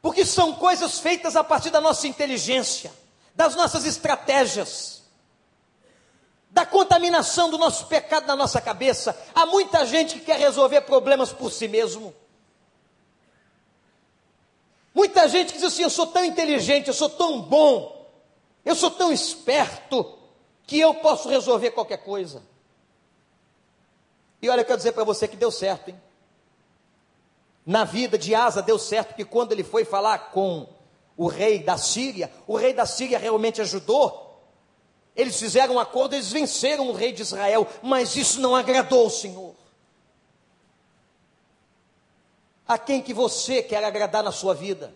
Porque 0.00 0.24
são 0.24 0.54
coisas 0.54 1.00
feitas 1.00 1.36
a 1.36 1.44
partir 1.44 1.68
da 1.68 1.82
nossa 1.82 2.08
inteligência, 2.08 2.90
das 3.34 3.54
nossas 3.54 3.84
estratégias, 3.84 4.99
da 6.50 6.66
contaminação 6.66 7.48
do 7.48 7.56
nosso 7.56 7.86
pecado 7.86 8.26
na 8.26 8.34
nossa 8.34 8.60
cabeça. 8.60 9.16
Há 9.34 9.46
muita 9.46 9.86
gente 9.86 10.14
que 10.18 10.26
quer 10.26 10.38
resolver 10.38 10.80
problemas 10.82 11.32
por 11.32 11.50
si 11.50 11.68
mesmo. 11.68 12.14
Muita 14.92 15.28
gente 15.28 15.52
que 15.52 15.58
diz 15.58 15.72
assim: 15.72 15.82
eu 15.82 15.90
sou 15.90 16.08
tão 16.08 16.24
inteligente, 16.24 16.88
eu 16.88 16.94
sou 16.94 17.08
tão 17.08 17.40
bom, 17.40 18.08
eu 18.64 18.74
sou 18.74 18.90
tão 18.90 19.12
esperto, 19.12 20.18
que 20.66 20.78
eu 20.78 20.94
posso 20.94 21.28
resolver 21.28 21.70
qualquer 21.70 21.98
coisa. 21.98 22.42
E 24.42 24.48
olha, 24.48 24.60
eu 24.60 24.64
quero 24.64 24.78
dizer 24.78 24.92
para 24.92 25.04
você 25.04 25.28
que 25.28 25.36
deu 25.36 25.50
certo, 25.50 25.88
hein? 25.88 26.00
Na 27.66 27.84
vida 27.84 28.16
de 28.16 28.34
Asa 28.34 28.62
deu 28.62 28.78
certo, 28.78 29.14
que 29.14 29.24
quando 29.24 29.52
ele 29.52 29.62
foi 29.62 29.84
falar 29.84 30.30
com 30.30 30.66
o 31.16 31.26
rei 31.26 31.62
da 31.62 31.76
Síria, 31.76 32.32
o 32.46 32.56
rei 32.56 32.72
da 32.72 32.86
Síria 32.86 33.18
realmente 33.18 33.60
ajudou. 33.60 34.29
Eles 35.20 35.38
fizeram 35.38 35.74
um 35.74 35.78
acordo, 35.78 36.14
eles 36.14 36.32
venceram 36.32 36.88
o 36.88 36.94
rei 36.94 37.12
de 37.12 37.20
Israel, 37.20 37.68
mas 37.82 38.16
isso 38.16 38.40
não 38.40 38.56
agradou 38.56 39.06
o 39.06 39.10
Senhor. 39.10 39.54
A 42.66 42.78
quem 42.78 43.02
que 43.02 43.12
você 43.12 43.62
quer 43.62 43.84
agradar 43.84 44.22
na 44.22 44.32
sua 44.32 44.54
vida 44.54 44.94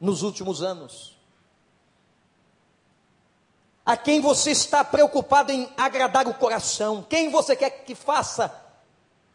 nos 0.00 0.22
últimos 0.22 0.64
anos? 0.64 1.16
A 3.86 3.96
quem 3.96 4.20
você 4.20 4.50
está 4.50 4.82
preocupado 4.82 5.52
em 5.52 5.72
agradar 5.76 6.26
o 6.26 6.34
coração? 6.34 7.06
Quem 7.08 7.30
você 7.30 7.54
quer 7.54 7.70
que 7.84 7.94
faça 7.94 8.52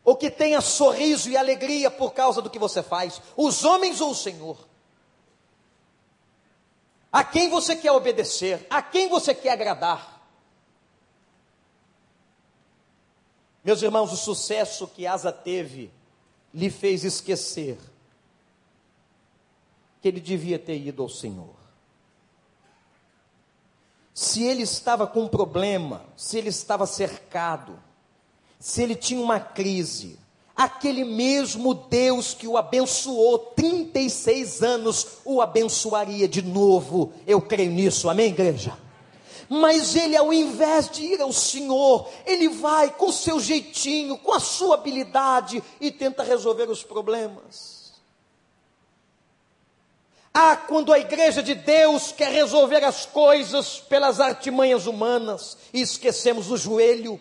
ou 0.03 0.13
que 0.13 0.29
tenha 0.29 0.59
sorriso 0.59 1.29
e 1.29 1.37
alegria 1.37 1.89
por 1.89 2.11
causa 2.11 2.41
do 2.41 2.49
que 2.49 2.59
você 2.59 2.83
faz? 2.83 3.21
Os 3.37 3.63
homens 3.63 4.01
ou 4.01 4.11
o 4.11 4.15
Senhor? 4.15 4.57
A 7.11 7.23
quem 7.23 7.49
você 7.49 7.75
quer 7.75 7.91
obedecer? 7.91 8.65
A 8.69 8.81
quem 8.81 9.09
você 9.09 9.33
quer 9.33 9.51
agradar? 9.51 10.19
Meus 13.63 13.81
irmãos, 13.81 14.11
o 14.13 14.17
sucesso 14.17 14.87
que 14.87 15.05
Asa 15.05 15.31
teve 15.31 15.91
lhe 16.53 16.69
fez 16.69 17.03
esquecer 17.03 17.77
que 20.01 20.07
ele 20.07 20.19
devia 20.19 20.57
ter 20.57 20.77
ido 20.77 21.03
ao 21.03 21.09
Senhor. 21.09 21.55
Se 24.13 24.43
ele 24.43 24.63
estava 24.63 25.05
com 25.07 25.23
um 25.23 25.27
problema, 25.27 26.05
se 26.15 26.37
ele 26.37 26.49
estava 26.49 26.85
cercado, 26.85 27.81
se 28.59 28.81
ele 28.81 28.95
tinha 28.95 29.21
uma 29.21 29.39
crise, 29.39 30.19
aquele 30.59 31.05
mesmo 31.05 31.73
Deus 31.73 32.33
que 32.33 32.45
o 32.45 32.57
abençoou 32.57 33.39
36 33.39 34.61
anos, 34.61 35.07
o 35.23 35.41
abençoaria 35.41 36.27
de 36.27 36.41
novo. 36.41 37.13
Eu 37.25 37.39
creio 37.39 37.71
nisso, 37.71 38.09
amém, 38.09 38.27
igreja? 38.27 38.77
Mas 39.47 39.95
ele, 39.95 40.17
ao 40.17 40.33
invés 40.33 40.89
de 40.89 41.01
ir 41.01 41.21
ao 41.21 41.31
Senhor, 41.31 42.09
ele 42.25 42.49
vai 42.49 42.91
com 42.91 43.09
seu 43.09 43.39
jeitinho, 43.39 44.17
com 44.17 44.33
a 44.33 44.39
sua 44.41 44.75
habilidade 44.75 45.63
e 45.79 45.89
tenta 45.91 46.23
resolver 46.23 46.69
os 46.69 46.83
problemas. 46.83 47.93
Ah, 50.33 50.57
quando 50.57 50.91
a 50.91 50.99
igreja 50.99 51.41
de 51.41 51.55
Deus 51.55 52.11
quer 52.11 52.33
resolver 52.33 52.83
as 52.83 53.05
coisas 53.05 53.79
pelas 53.79 54.19
artimanhas 54.19 54.87
humanas 54.87 55.57
e 55.73 55.79
esquecemos 55.79 56.51
o 56.51 56.57
joelho. 56.57 57.19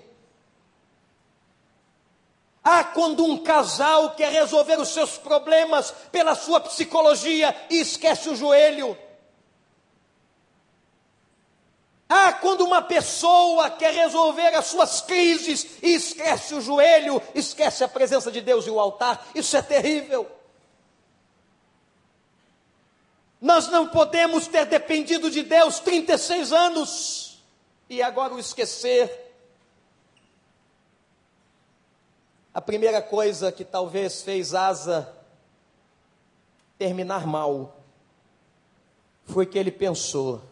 Ah, 2.70 2.84
quando 2.84 3.24
um 3.24 3.38
casal 3.38 4.10
quer 4.10 4.30
resolver 4.30 4.78
os 4.78 4.88
seus 4.88 5.16
problemas 5.16 5.90
pela 6.12 6.34
sua 6.34 6.60
psicologia 6.60 7.56
e 7.70 7.80
esquece 7.80 8.28
o 8.28 8.36
joelho. 8.36 8.94
Ah, 12.06 12.30
quando 12.34 12.66
uma 12.66 12.82
pessoa 12.82 13.70
quer 13.70 13.94
resolver 13.94 14.54
as 14.54 14.66
suas 14.66 15.00
crises 15.00 15.66
e 15.82 15.94
esquece 15.94 16.54
o 16.54 16.60
joelho, 16.60 17.22
esquece 17.34 17.82
a 17.84 17.88
presença 17.88 18.30
de 18.30 18.42
Deus 18.42 18.66
e 18.66 18.70
o 18.70 18.78
altar, 18.78 19.26
isso 19.34 19.56
é 19.56 19.62
terrível. 19.62 20.30
Nós 23.40 23.68
não 23.68 23.88
podemos 23.88 24.46
ter 24.46 24.66
dependido 24.66 25.30
de 25.30 25.42
Deus 25.42 25.78
36 25.78 26.52
anos 26.52 27.38
e 27.88 28.02
agora 28.02 28.34
o 28.34 28.38
esquecer. 28.38 29.27
A 32.58 32.60
primeira 32.60 33.00
coisa 33.00 33.52
que 33.52 33.64
talvez 33.64 34.20
fez 34.22 34.52
Asa 34.52 35.16
terminar 36.76 37.24
mal 37.24 37.78
foi 39.22 39.46
que 39.46 39.56
ele 39.56 39.70
pensou: 39.70 40.42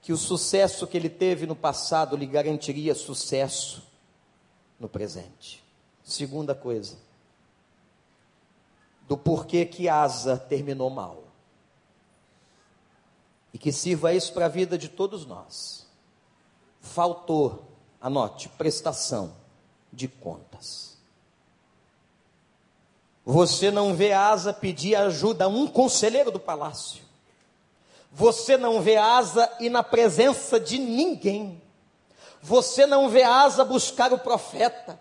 que 0.00 0.12
o 0.12 0.16
sucesso 0.16 0.84
que 0.88 0.96
ele 0.96 1.08
teve 1.08 1.46
no 1.46 1.54
passado 1.54 2.16
lhe 2.16 2.26
garantiria 2.26 2.96
sucesso 2.96 3.88
no 4.76 4.88
presente. 4.88 5.62
Segunda 6.02 6.52
coisa, 6.52 6.96
do 9.06 9.16
porquê 9.16 9.64
que 9.64 9.88
Asa 9.88 10.36
terminou 10.36 10.90
mal. 10.90 11.22
E 13.54 13.58
que 13.58 13.70
sirva 13.70 14.12
isso 14.12 14.32
para 14.32 14.46
a 14.46 14.48
vida 14.48 14.76
de 14.76 14.88
todos 14.88 15.24
nós. 15.24 15.86
Faltou, 16.80 17.68
anote, 18.00 18.48
prestação 18.48 19.41
de 19.92 20.08
contas. 20.08 20.96
Você 23.24 23.70
não 23.70 23.94
vê 23.94 24.12
Asa 24.12 24.52
pedir 24.52 24.96
ajuda 24.96 25.44
a 25.44 25.48
um 25.48 25.66
conselheiro 25.66 26.30
do 26.30 26.40
palácio. 26.40 27.02
Você 28.12 28.58
não 28.58 28.82
vê 28.82 28.96
asa 28.96 29.50
e 29.58 29.70
na 29.70 29.82
presença 29.82 30.60
de 30.60 30.78
ninguém. 30.78 31.60
Você 32.42 32.84
não 32.84 33.08
vê 33.08 33.22
asa 33.22 33.64
buscar 33.64 34.12
o 34.12 34.18
profeta. 34.18 35.00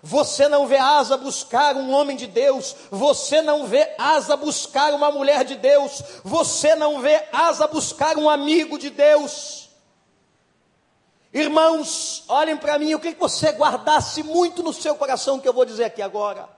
Você 0.00 0.46
não 0.46 0.66
vê 0.68 0.76
asa 0.76 1.16
buscar 1.16 1.74
um 1.74 1.90
homem 1.90 2.16
de 2.16 2.28
Deus. 2.28 2.76
Você 2.90 3.42
não 3.42 3.66
vê 3.66 3.94
asa 3.98 4.36
buscar 4.36 4.94
uma 4.94 5.10
mulher 5.10 5.44
de 5.44 5.56
Deus. 5.56 6.00
Você 6.22 6.76
não 6.76 7.00
vê 7.00 7.24
asa 7.32 7.66
buscar 7.66 8.16
um 8.16 8.30
amigo 8.30 8.78
de 8.78 8.90
Deus. 8.90 9.65
Irmãos, 11.36 12.24
olhem 12.28 12.56
para 12.56 12.78
mim, 12.78 12.88
eu 12.88 12.98
queria 12.98 13.12
que 13.12 13.20
você 13.20 13.52
guardasse 13.52 14.22
muito 14.22 14.62
no 14.62 14.72
seu 14.72 14.94
coração 14.94 15.36
o 15.36 15.40
que 15.42 15.46
eu 15.46 15.52
vou 15.52 15.66
dizer 15.66 15.84
aqui 15.84 16.00
agora. 16.00 16.48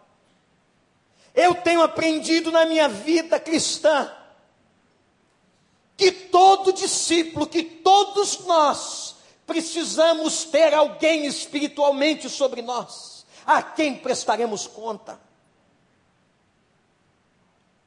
Eu 1.34 1.52
tenho 1.56 1.82
aprendido 1.82 2.52
na 2.52 2.64
minha 2.64 2.88
vida 2.88 3.40
cristã 3.40 4.08
que 5.96 6.12
todo 6.12 6.72
discípulo, 6.72 7.48
que 7.48 7.64
todos 7.64 8.38
nós 8.46 9.16
precisamos 9.44 10.44
ter 10.44 10.72
alguém 10.72 11.26
espiritualmente 11.26 12.30
sobre 12.30 12.62
nós, 12.62 13.26
a 13.44 13.60
quem 13.60 13.96
prestaremos 13.96 14.68
conta. 14.68 15.18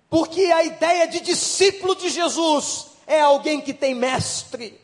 Porque 0.09 0.41
a 0.41 0.61
ideia 0.61 1.07
de 1.07 1.21
discípulo 1.21 1.95
de 1.95 2.09
Jesus 2.09 2.87
é 3.07 3.21
alguém 3.21 3.61
que 3.61 3.73
tem 3.73 3.95
mestre, 3.95 4.80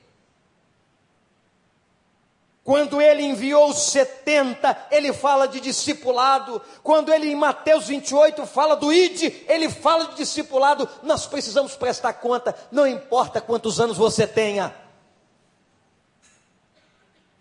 quando 2.67 3.01
ele 3.01 3.23
enviou 3.23 3.69
os 3.69 3.77
70, 3.91 4.87
ele 4.91 5.13
fala 5.13 5.47
de 5.47 5.61
discipulado. 5.61 6.61
Quando 6.83 7.13
ele 7.13 7.31
em 7.31 7.35
Mateus 7.35 7.87
28 7.87 8.45
fala 8.45 8.75
do 8.75 8.91
ID, 8.91 9.45
ele 9.47 9.69
fala 9.69 10.07
de 10.07 10.17
discipulado. 10.17 10.85
Nós 11.01 11.25
precisamos 11.25 11.77
prestar 11.77 12.11
conta, 12.15 12.53
não 12.69 12.85
importa 12.85 13.39
quantos 13.39 13.79
anos 13.79 13.95
você 13.95 14.27
tenha. 14.27 14.75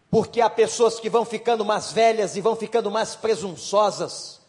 Porque 0.09 0.41
há 0.41 0.49
pessoas 0.49 1.01
que 1.01 1.11
vão 1.11 1.25
ficando 1.25 1.65
mais 1.65 1.91
velhas 1.91 2.37
e 2.37 2.41
vão 2.41 2.55
ficando 2.55 2.89
mais 2.89 3.17
presunçosas. 3.17 4.41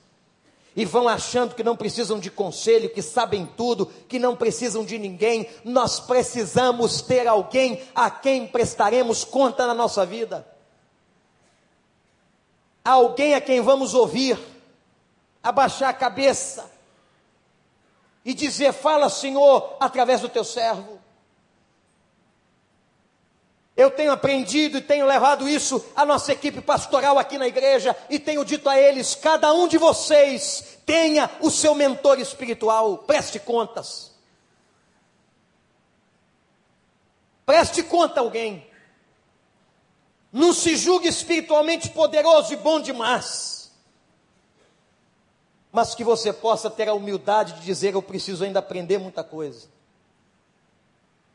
e 0.76 0.86
vão 0.86 1.08
achando 1.08 1.56
que 1.56 1.64
não 1.64 1.76
precisam 1.76 2.20
de 2.20 2.30
conselho, 2.30 2.92
que 2.92 3.02
sabem 3.02 3.50
tudo, 3.58 3.88
que 4.08 4.20
não 4.20 4.36
precisam 4.36 4.86
de 4.86 5.00
ninguém. 5.00 5.50
Nós 5.66 6.00
precisamos 6.00 7.02
ter 7.02 7.26
alguém 7.26 7.82
a 7.96 8.12
quem 8.12 8.46
prestaremos 8.46 9.24
conta 9.24 9.66
na 9.66 9.74
nossa 9.74 10.06
vida. 10.06 10.46
Alguém 12.88 13.36
a 13.36 13.42
quem 13.42 13.60
vamos 13.60 13.94
ouvir, 13.94 14.40
abaixar 15.44 15.90
a 15.90 15.94
cabeça 15.94 16.72
e 18.24 18.34
dizer: 18.34 18.72
Fala, 18.72 19.10
Senhor, 19.10 19.76
através 19.78 20.22
do 20.22 20.30
teu 20.30 20.46
servo. 20.46 20.98
Eu 23.76 23.92
tenho 23.92 24.14
aprendido 24.14 24.78
e 24.78 24.82
tenho 24.82 25.06
levado 25.06 25.50
isso 25.50 25.86
à 25.98 26.06
nossa 26.06 26.32
equipe 26.32 26.62
pastoral 26.62 27.20
aqui 27.20 27.38
na 27.38 27.46
igreja 27.46 27.94
e 28.10 28.18
tenho 28.18 28.46
dito 28.46 28.70
a 28.70 28.80
eles: 28.80 29.16
cada 29.16 29.52
um 29.52 29.68
de 29.68 29.78
vocês 29.78 30.78
tenha 30.86 31.30
o 31.42 31.52
seu 31.52 31.76
mentor 31.76 32.22
espiritual, 32.22 33.00
preste 33.00 33.38
contas. 33.38 34.14
Preste 37.46 37.84
conta 37.84 38.22
a 38.22 38.24
alguém. 38.24 38.67
Não 40.32 40.54
se 40.54 40.76
julgue 40.76 41.08
espiritualmente 41.08 41.90
poderoso 41.90 42.54
e 42.54 42.58
bom 42.58 42.80
demais. 42.80 43.72
Mas 45.72 45.96
que 45.96 46.04
você 46.04 46.34
possa 46.34 46.70
ter 46.70 46.88
a 46.88 46.94
humildade 46.94 47.54
de 47.54 47.62
dizer: 47.62 47.94
Eu 47.94 48.02
preciso 48.02 48.44
ainda 48.44 48.60
aprender 48.60 48.98
muita 48.98 49.24
coisa. 49.24 49.68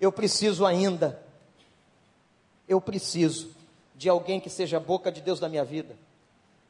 Eu 0.01 0.11
preciso 0.11 0.67
ainda 0.67 1.23
eu 2.73 2.81
preciso 2.81 3.51
de 3.95 4.09
alguém 4.09 4.41
que 4.41 4.51
seja 4.51 4.79
a 4.79 4.81
boca 4.81 5.13
de 5.13 5.21
Deus 5.21 5.41
na 5.41 5.49
minha 5.49 5.65
vida. 5.65 5.97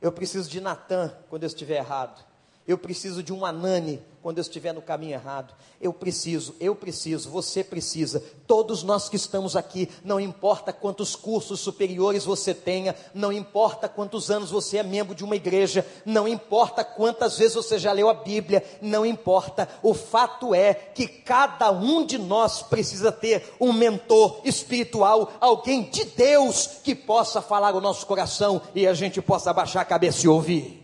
Eu 0.00 0.10
preciso 0.10 0.50
de 0.50 0.60
Natan 0.60 1.14
quando 1.30 1.44
eu 1.44 1.46
estiver 1.46 1.76
errado. 1.76 2.24
Eu 2.66 2.78
preciso 2.78 3.22
de 3.22 3.32
um 3.32 3.44
Anani 3.44 4.00
quando 4.22 4.38
eu 4.38 4.42
estiver 4.42 4.72
no 4.72 4.80
caminho 4.80 5.14
errado. 5.14 5.52
Eu 5.80 5.92
preciso, 5.92 6.54
eu 6.60 6.76
preciso, 6.76 7.28
você 7.28 7.64
precisa. 7.64 8.22
Todos 8.46 8.84
nós 8.84 9.08
que 9.08 9.16
estamos 9.16 9.56
aqui, 9.56 9.88
não 10.04 10.20
importa 10.20 10.72
quantos 10.72 11.16
cursos 11.16 11.58
superiores 11.58 12.24
você 12.24 12.54
tenha, 12.54 12.94
não 13.12 13.32
importa 13.32 13.88
quantos 13.88 14.30
anos 14.30 14.52
você 14.52 14.78
é 14.78 14.82
membro 14.84 15.12
de 15.12 15.24
uma 15.24 15.34
igreja, 15.34 15.84
não 16.06 16.28
importa 16.28 16.84
quantas 16.84 17.36
vezes 17.36 17.56
você 17.56 17.80
já 17.80 17.90
leu 17.90 18.08
a 18.08 18.14
Bíblia, 18.14 18.64
não 18.80 19.04
importa. 19.04 19.68
O 19.82 19.92
fato 19.92 20.54
é 20.54 20.72
que 20.72 21.08
cada 21.08 21.72
um 21.72 22.06
de 22.06 22.16
nós 22.16 22.62
precisa 22.62 23.10
ter 23.10 23.56
um 23.60 23.72
mentor 23.72 24.40
espiritual, 24.44 25.32
alguém 25.40 25.90
de 25.90 26.04
Deus 26.04 26.68
que 26.84 26.94
possa 26.94 27.42
falar 27.42 27.74
o 27.74 27.80
nosso 27.80 28.06
coração 28.06 28.62
e 28.72 28.86
a 28.86 28.94
gente 28.94 29.20
possa 29.20 29.50
abaixar 29.50 29.82
a 29.82 29.86
cabeça 29.86 30.24
e 30.24 30.28
ouvir. 30.28 30.81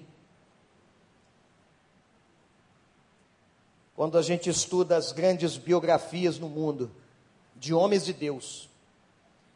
Quando 3.99 4.17
a 4.17 4.23
gente 4.23 4.49
estuda 4.49 4.97
as 4.97 5.11
grandes 5.11 5.57
biografias 5.57 6.39
no 6.39 6.49
mundo 6.49 6.89
de 7.57 7.75
homens 7.75 8.05
de 8.05 8.13
Deus, 8.13 8.69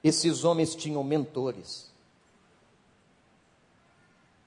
esses 0.02 0.42
homens 0.42 0.74
tinham 0.74 1.04
mentores. 1.04 1.92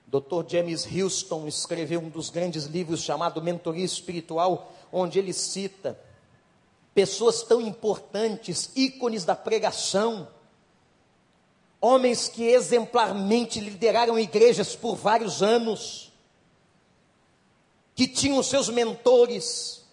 Dr. 0.05 0.45
James 0.49 0.85
Houston 0.85 1.47
escreveu 1.47 2.01
um 2.01 2.09
dos 2.09 2.29
grandes 2.29 2.65
livros 2.65 3.03
chamado 3.03 3.41
Mentoria 3.41 3.85
Espiritual, 3.85 4.73
onde 4.91 5.17
ele 5.17 5.31
cita 5.31 5.97
pessoas 6.93 7.41
tão 7.43 7.61
importantes, 7.61 8.71
ícones 8.75 9.23
da 9.23 9.33
pregação, 9.33 10.27
homens 11.79 12.27
que 12.27 12.43
exemplarmente 12.43 13.61
lideraram 13.61 14.19
igrejas 14.19 14.75
por 14.75 14.97
vários 14.97 15.41
anos, 15.41 16.11
que 17.95 18.05
tinham 18.09 18.43
seus 18.43 18.67
mentores, 18.67 19.84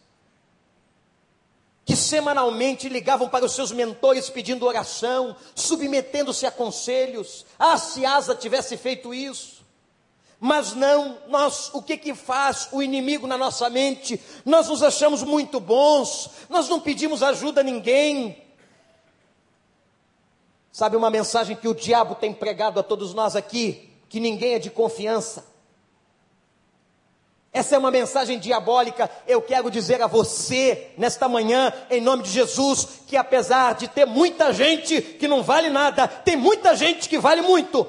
semanalmente 2.03 2.89
ligavam 2.89 3.29
para 3.29 3.45
os 3.45 3.55
seus 3.55 3.73
mentores 3.73 4.29
pedindo 4.29 4.67
oração, 4.67 5.37
submetendo-se 5.55 6.45
a 6.45 6.51
conselhos. 6.51 7.47
Ah, 7.59 7.79
se 7.79 8.05
Asa 8.05 8.35
tivesse 8.35 8.77
feito 8.77 9.15
isso. 9.15 9.63
Mas 10.39 10.75
não, 10.75 11.19
nós, 11.29 11.71
o 11.73 11.81
que 11.81 11.97
que 11.97 12.15
faz 12.15 12.69
o 12.73 12.83
inimigo 12.83 13.29
na 13.29 13.39
nossa 13.39 13.71
mente? 13.71 14.21
Nós 14.45 14.69
nos 14.69 14.83
achamos 14.83 15.23
muito 15.23 15.61
bons, 15.61 16.31
nós 16.51 16.69
não 16.69 16.81
pedimos 16.81 17.23
ajuda 17.23 17.61
a 17.61 17.65
ninguém. 17.65 18.43
Sabe 20.73 20.97
uma 20.97 21.11
mensagem 21.11 21.55
que 21.55 21.69
o 21.69 21.75
diabo 21.75 22.17
tem 22.17 22.35
pregado 22.35 22.81
a 22.81 22.83
todos 22.83 23.15
nós 23.15 23.37
aqui? 23.37 23.89
Que 24.09 24.19
ninguém 24.19 24.55
é 24.55 24.59
de 24.59 24.69
confiança. 24.69 25.52
Essa 27.53 27.77
é 27.77 27.79
uma 27.79 27.91
mensagem 27.91 28.39
diabólica. 28.39 29.11
Eu 29.27 29.43
quero 29.43 29.71
dizer 29.71 30.01
a 30.01 30.07
você, 30.07 30.91
nesta 30.97 31.29
manhã, 31.29 31.71
em 31.91 32.01
nome 32.01 32.23
de 32.23 32.31
Jesus, 32.31 32.89
que 33.07 33.15
apesar 33.15 33.75
de 33.75 33.89
ter 33.89 34.07
muita 34.07 34.55
gente 34.55 35.03
que 35.03 35.29
não 35.29 35.43
vale 35.43 35.69
nada, 35.69 36.09
tem 36.09 36.35
muita 36.35 36.75
gente 36.75 37.11
que 37.11 37.19
vale 37.19 37.43
muito. 37.43 37.87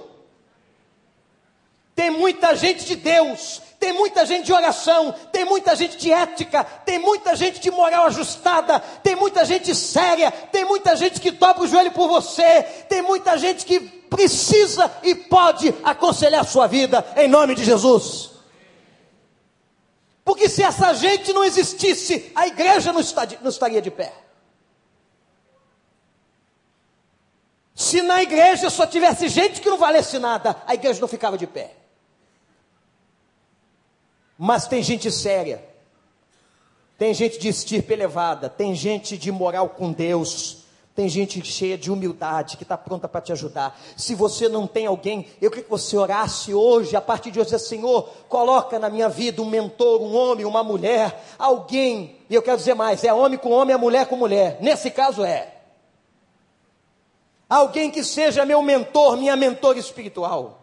Tem 1.95 2.09
muita 2.09 2.55
gente 2.55 2.83
de 2.83 2.95
Deus, 2.95 3.61
tem 3.79 3.93
muita 3.93 4.25
gente 4.25 4.47
de 4.47 4.51
oração, 4.51 5.15
tem 5.31 5.45
muita 5.45 5.75
gente 5.75 5.95
de 5.95 6.11
ética, 6.11 6.63
tem 6.63 6.99
muita 6.99 7.33
gente 7.35 7.61
de 7.61 7.71
moral 7.71 8.07
ajustada, 8.07 8.79
tem 9.01 9.15
muita 9.15 9.45
gente 9.45 9.73
séria, 9.75 10.31
tem 10.31 10.65
muita 10.65 10.95
gente 10.97 11.21
que 11.21 11.31
dobra 11.31 11.63
o 11.63 11.67
joelho 11.67 11.91
por 11.91 12.09
você, 12.09 12.63
tem 12.89 13.01
muita 13.01 13.37
gente 13.37 13.65
que 13.65 13.79
precisa 13.79 14.91
e 15.03 15.15
pode 15.15 15.73
aconselhar 15.83 16.41
a 16.41 16.45
sua 16.45 16.67
vida, 16.67 17.05
em 17.15 17.29
nome 17.29 17.55
de 17.55 17.63
Jesus. 17.63 18.32
Porque 20.23 20.47
se 20.47 20.63
essa 20.63 20.93
gente 20.93 21.33
não 21.33 21.43
existisse, 21.43 22.31
a 22.33 22.47
igreja 22.47 22.93
não, 22.93 23.01
estaria 23.01 23.81
de 23.81 23.91
pé. 23.91 24.13
Se 27.75 28.01
na 28.01 28.21
igreja 28.23 28.69
só 28.69 28.85
tivesse 28.85 29.27
gente 29.27 29.59
que 29.59 29.69
não 29.69 29.77
valesse 29.77 30.19
nada, 30.19 30.61
a 30.65 30.73
igreja 30.73 31.01
não 31.01 31.07
ficava 31.07 31.37
de 31.37 31.47
pé. 31.47 31.75
Mas 34.37 34.67
tem 34.67 34.81
gente 34.81 35.11
séria, 35.11 35.63
tem 36.97 37.13
gente 37.13 37.37
de 37.37 37.49
estirpe 37.49 37.93
elevada, 37.93 38.49
tem 38.49 38.73
gente 38.73 39.17
de 39.17 39.31
moral 39.31 39.69
com 39.69 39.91
Deus, 39.91 40.62
tem 40.95 41.09
gente 41.09 41.43
cheia 41.43 41.75
de 41.75 41.91
humildade 41.91 42.55
que 42.55 42.63
está 42.63 42.77
pronta 42.77 43.07
para 43.07 43.21
te 43.21 43.31
ajudar. 43.31 43.79
Se 43.97 44.13
você 44.13 44.47
não 44.47 44.67
tem 44.67 44.85
alguém, 44.85 45.27
eu 45.41 45.49
queria 45.49 45.63
que 45.63 45.69
você 45.69 45.97
orasse 45.97 46.53
hoje, 46.53 46.95
a 46.95 47.01
partir 47.01 47.31
de 47.31 47.39
hoje, 47.39 47.49
dizer, 47.49 47.59
Senhor, 47.59 48.09
coloca 48.29 48.77
na 48.77 48.89
minha 48.89 49.09
vida 49.09 49.41
um 49.41 49.49
mentor, 49.49 50.01
um 50.01 50.15
homem, 50.15 50.45
uma 50.45 50.63
mulher, 50.63 51.25
alguém, 51.39 52.19
e 52.29 52.35
eu 52.35 52.43
quero 52.43 52.57
dizer 52.57 52.75
mais, 52.75 53.03
é 53.03 53.11
homem 53.11 53.39
com 53.39 53.49
homem, 53.49 53.73
é 53.73 53.77
mulher 53.77 54.05
com 54.05 54.15
mulher. 54.15 54.59
Nesse 54.61 54.91
caso 54.91 55.23
é. 55.23 55.55
Alguém 57.49 57.89
que 57.89 58.03
seja 58.03 58.45
meu 58.45 58.61
mentor, 58.61 59.17
minha 59.17 59.35
mentora 59.35 59.79
espiritual. 59.79 60.59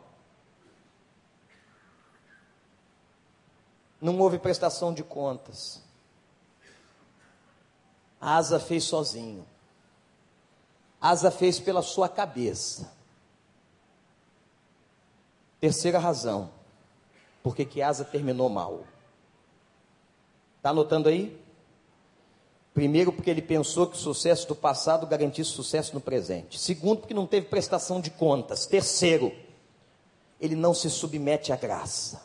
Não 4.01 4.17
houve 4.19 4.39
prestação 4.39 4.95
de 4.95 5.03
contas. 5.03 5.83
A 8.21 8.37
Asa 8.37 8.61
fez 8.61 8.85
sozinho. 8.85 9.45
Asa 11.01 11.31
fez 11.31 11.59
pela 11.59 11.83
sua 11.83 12.09
cabeça. 12.09 12.93
Terceira 15.59 15.99
razão, 15.99 16.51
porque 17.43 17.65
que 17.65 17.81
Asa 17.81 18.05
terminou 18.05 18.49
mal. 18.49 18.85
Está 20.57 20.71
anotando 20.71 21.09
aí? 21.09 21.41
Primeiro, 22.73 23.13
porque 23.13 23.31
ele 23.31 23.43
pensou 23.43 23.87
que 23.87 23.97
o 23.97 24.01
sucesso 24.01 24.47
do 24.47 24.55
passado 24.55 25.07
garantisse 25.07 25.51
sucesso 25.51 25.95
no 25.95 26.01
presente. 26.01 26.59
Segundo, 26.59 27.01
porque 27.01 27.15
não 27.15 27.27
teve 27.27 27.47
prestação 27.47 28.01
de 28.01 28.11
contas. 28.11 28.67
Terceiro, 28.67 29.33
ele 30.41 30.55
não 30.55 30.73
se 30.73 30.89
submete 30.89 31.53
à 31.53 31.57
graça. 31.57 32.23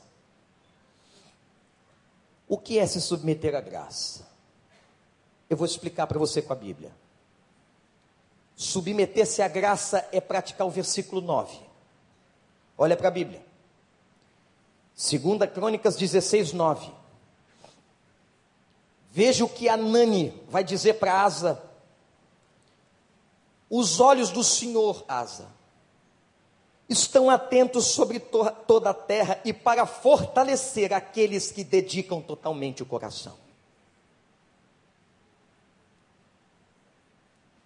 O 2.48 2.58
que 2.58 2.78
é 2.78 2.86
se 2.86 3.02
submeter 3.02 3.56
à 3.56 3.62
graça? 3.62 4.28
Eu 5.50 5.58
vou 5.58 5.66
explicar 5.66 6.08
para 6.08 6.20
você 6.20 6.42
com 6.42 6.54
a 6.54 6.56
Bíblia. 6.56 6.92
Submeter-se 8.56 9.42
à 9.42 9.48
graça 9.48 10.08
é 10.12 10.22
praticar 10.22 10.66
o 10.66 10.72
versículo 10.72 11.22
9. 11.22 11.58
Olha 12.78 12.96
para 12.96 13.10
a 13.10 13.12
Bíblia. 13.12 13.46
Segunda 14.94 15.46
Crônicas 15.46 15.98
16, 15.98 16.54
9. 16.54 16.90
Veja 19.12 19.44
o 19.44 19.50
que 19.50 19.68
Anani 19.68 20.34
vai 20.50 20.64
dizer 20.64 20.96
para 20.96 21.22
Asa. 21.22 21.62
Os 23.70 24.00
olhos 24.00 24.30
do 24.30 24.44
Senhor, 24.44 25.04
Asa, 25.08 25.48
estão 26.88 27.30
atentos 27.30 27.86
sobre 27.86 28.20
to 28.20 28.50
toda 28.68 28.92
a 28.92 28.94
terra 28.94 29.40
e 29.44 29.52
para 29.52 29.86
fortalecer 29.86 30.94
aqueles 30.94 31.52
que 31.52 31.64
dedicam 31.64 32.22
totalmente 32.22 32.84
o 32.84 32.86
coração. 32.86 33.45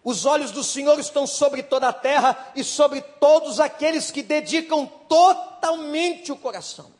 Os 0.03 0.25
olhos 0.25 0.51
do 0.51 0.63
Senhor 0.63 0.97
estão 0.99 1.27
sobre 1.27 1.61
toda 1.61 1.89
a 1.89 1.93
terra 1.93 2.51
e 2.55 2.63
sobre 2.63 3.01
todos 3.01 3.59
aqueles 3.59 4.11
que 4.11 4.23
dedicam 4.23 4.85
totalmente 5.07 6.31
o 6.31 6.37
coração. 6.37 6.91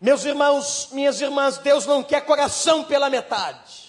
Meus 0.00 0.24
irmãos, 0.24 0.88
minhas 0.92 1.20
irmãs, 1.20 1.58
Deus 1.58 1.86
não 1.86 2.02
quer 2.02 2.22
coração 2.22 2.82
pela 2.82 3.08
metade. 3.08 3.82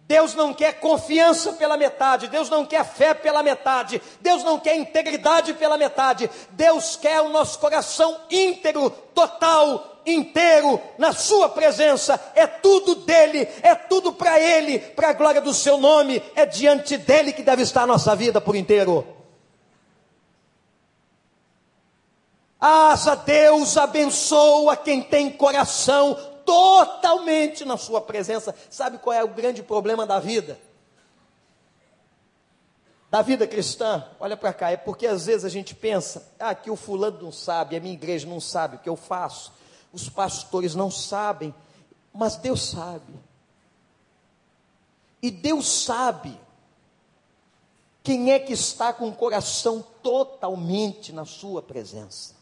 Deus 0.00 0.34
não 0.34 0.54
quer 0.54 0.74
confiança 0.74 1.54
pela 1.54 1.76
metade, 1.76 2.28
Deus 2.28 2.48
não 2.48 2.64
quer 2.64 2.84
fé 2.84 3.12
pela 3.12 3.42
metade, 3.42 4.00
Deus 4.20 4.44
não 4.44 4.58
quer 4.58 4.76
integridade 4.76 5.54
pela 5.54 5.76
metade, 5.76 6.30
Deus 6.50 6.94
quer 6.94 7.20
o 7.22 7.28
nosso 7.28 7.58
coração 7.58 8.20
íntegro, 8.30 8.88
total, 8.90 9.95
inteiro, 10.06 10.80
na 10.96 11.12
Sua 11.12 11.48
presença, 11.48 12.18
é 12.34 12.46
tudo 12.46 12.94
dele, 12.94 13.48
é 13.62 13.74
tudo 13.74 14.12
para 14.12 14.40
Ele, 14.40 14.78
para 14.78 15.10
a 15.10 15.12
glória 15.12 15.40
do 15.40 15.52
Seu 15.52 15.76
nome, 15.76 16.22
é 16.34 16.46
diante 16.46 16.96
dele 16.96 17.32
que 17.32 17.42
deve 17.42 17.62
estar 17.62 17.82
a 17.82 17.86
nossa 17.86 18.14
vida 18.14 18.40
por 18.40 18.54
inteiro. 18.54 19.06
Asa 22.58 23.14
Deus 23.14 23.76
abençoa 23.76 24.76
quem 24.76 25.02
tem 25.02 25.30
coração 25.30 26.14
totalmente 26.44 27.64
na 27.64 27.76
Sua 27.76 28.00
presença. 28.00 28.54
Sabe 28.70 28.98
qual 28.98 29.14
é 29.14 29.22
o 29.22 29.28
grande 29.28 29.62
problema 29.62 30.06
da 30.06 30.18
vida? 30.18 30.58
Da 33.10 33.22
vida 33.22 33.46
cristã, 33.46 34.04
olha 34.18 34.36
para 34.36 34.52
cá, 34.52 34.70
é 34.70 34.76
porque 34.76 35.06
às 35.06 35.26
vezes 35.26 35.44
a 35.44 35.48
gente 35.48 35.74
pensa, 35.74 36.32
ah, 36.38 36.54
que 36.54 36.70
o 36.70 36.76
fulano 36.76 37.22
não 37.22 37.32
sabe, 37.32 37.76
a 37.76 37.80
minha 37.80 37.94
igreja 37.94 38.26
não 38.26 38.40
sabe 38.40 38.76
o 38.76 38.78
que 38.80 38.88
eu 38.88 38.96
faço, 38.96 39.52
os 39.92 40.08
pastores 40.08 40.74
não 40.74 40.90
sabem, 40.90 41.54
mas 42.12 42.36
Deus 42.36 42.62
sabe. 42.68 43.14
E 45.22 45.30
Deus 45.30 45.66
sabe 45.66 46.38
quem 48.02 48.32
é 48.32 48.38
que 48.38 48.52
está 48.52 48.92
com 48.92 49.08
o 49.08 49.14
coração 49.14 49.84
totalmente 50.02 51.12
na 51.12 51.24
Sua 51.24 51.62
presença. 51.62 52.34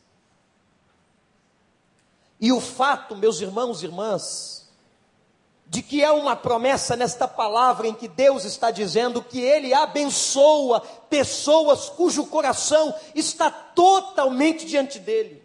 E 2.41 2.53
o 2.53 2.61
fato, 2.61 3.17
meus 3.17 3.41
irmãos 3.41 3.83
e 3.83 3.87
irmãs, 3.87 4.69
de 5.67 5.83
que 5.83 6.05
há 6.05 6.13
uma 6.13 6.37
promessa 6.37 6.95
nesta 6.95 7.27
palavra 7.27 7.89
em 7.89 7.95
que 7.95 8.07
Deus 8.07 8.45
está 8.45 8.71
dizendo 8.71 9.23
que 9.23 9.41
Ele 9.41 9.73
abençoa 9.73 10.81
pessoas 11.09 11.89
cujo 11.89 12.27
coração 12.27 12.95
está 13.15 13.51
totalmente 13.51 14.67
diante 14.67 14.99
dele. 14.99 15.44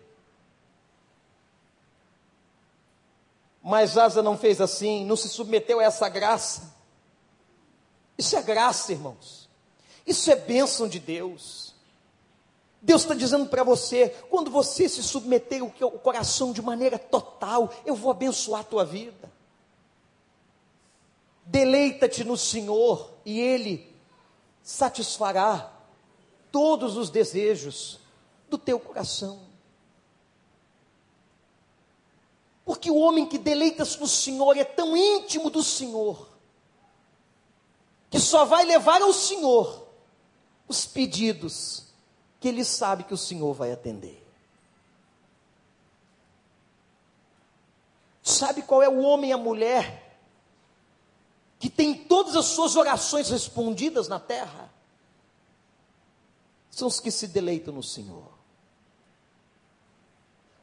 Mas 3.69 3.99
Asa 3.99 4.23
não 4.23 4.35
fez 4.35 4.59
assim, 4.59 5.05
não 5.05 5.15
se 5.15 5.29
submeteu 5.29 5.79
a 5.79 5.83
essa 5.83 6.09
graça. 6.09 6.75
Isso 8.17 8.35
é 8.35 8.41
graça, 8.41 8.91
irmãos. 8.91 9.47
Isso 10.07 10.31
é 10.31 10.35
bênção 10.35 10.87
de 10.87 10.99
Deus. 10.99 11.75
Deus 12.81 13.03
está 13.03 13.13
dizendo 13.13 13.45
para 13.45 13.63
você: 13.63 14.09
quando 14.27 14.49
você 14.49 14.89
se 14.89 15.03
submeter 15.03 15.63
o 15.63 15.99
coração 15.99 16.51
de 16.51 16.63
maneira 16.63 16.97
total, 16.97 17.71
eu 17.85 17.93
vou 17.93 18.09
abençoar 18.09 18.61
a 18.61 18.63
tua 18.63 18.83
vida. 18.83 19.31
Deleita-te 21.45 22.23
no 22.23 22.35
Senhor 22.35 23.11
e 23.23 23.39
Ele 23.39 23.95
satisfará 24.63 25.71
todos 26.51 26.97
os 26.97 27.11
desejos 27.11 27.99
do 28.49 28.57
teu 28.57 28.79
coração. 28.79 29.48
Porque 32.69 32.91
o 32.91 32.97
homem 32.97 33.25
que 33.25 33.39
deleita-se 33.39 33.99
no 33.99 34.07
Senhor 34.07 34.55
é 34.55 34.63
tão 34.63 34.95
íntimo 34.95 35.49
do 35.49 35.63
Senhor, 35.63 36.29
que 38.11 38.19
só 38.19 38.45
vai 38.45 38.63
levar 38.63 39.01
ao 39.01 39.11
Senhor 39.11 39.87
os 40.67 40.85
pedidos 40.85 41.85
que 42.39 42.47
ele 42.47 42.63
sabe 42.63 43.05
que 43.05 43.13
o 43.15 43.17
Senhor 43.17 43.55
vai 43.55 43.71
atender. 43.71 44.23
Sabe 48.21 48.61
qual 48.61 48.83
é 48.83 48.87
o 48.87 48.99
homem 48.99 49.31
e 49.31 49.33
a 49.33 49.37
mulher 49.37 50.19
que 51.57 51.71
tem 51.71 51.95
todas 51.95 52.35
as 52.35 52.45
suas 52.45 52.75
orações 52.75 53.31
respondidas 53.31 54.07
na 54.07 54.19
terra? 54.19 54.71
São 56.69 56.87
os 56.87 56.99
que 56.99 57.09
se 57.09 57.29
deleitam 57.29 57.73
no 57.73 57.81
Senhor. 57.81 58.38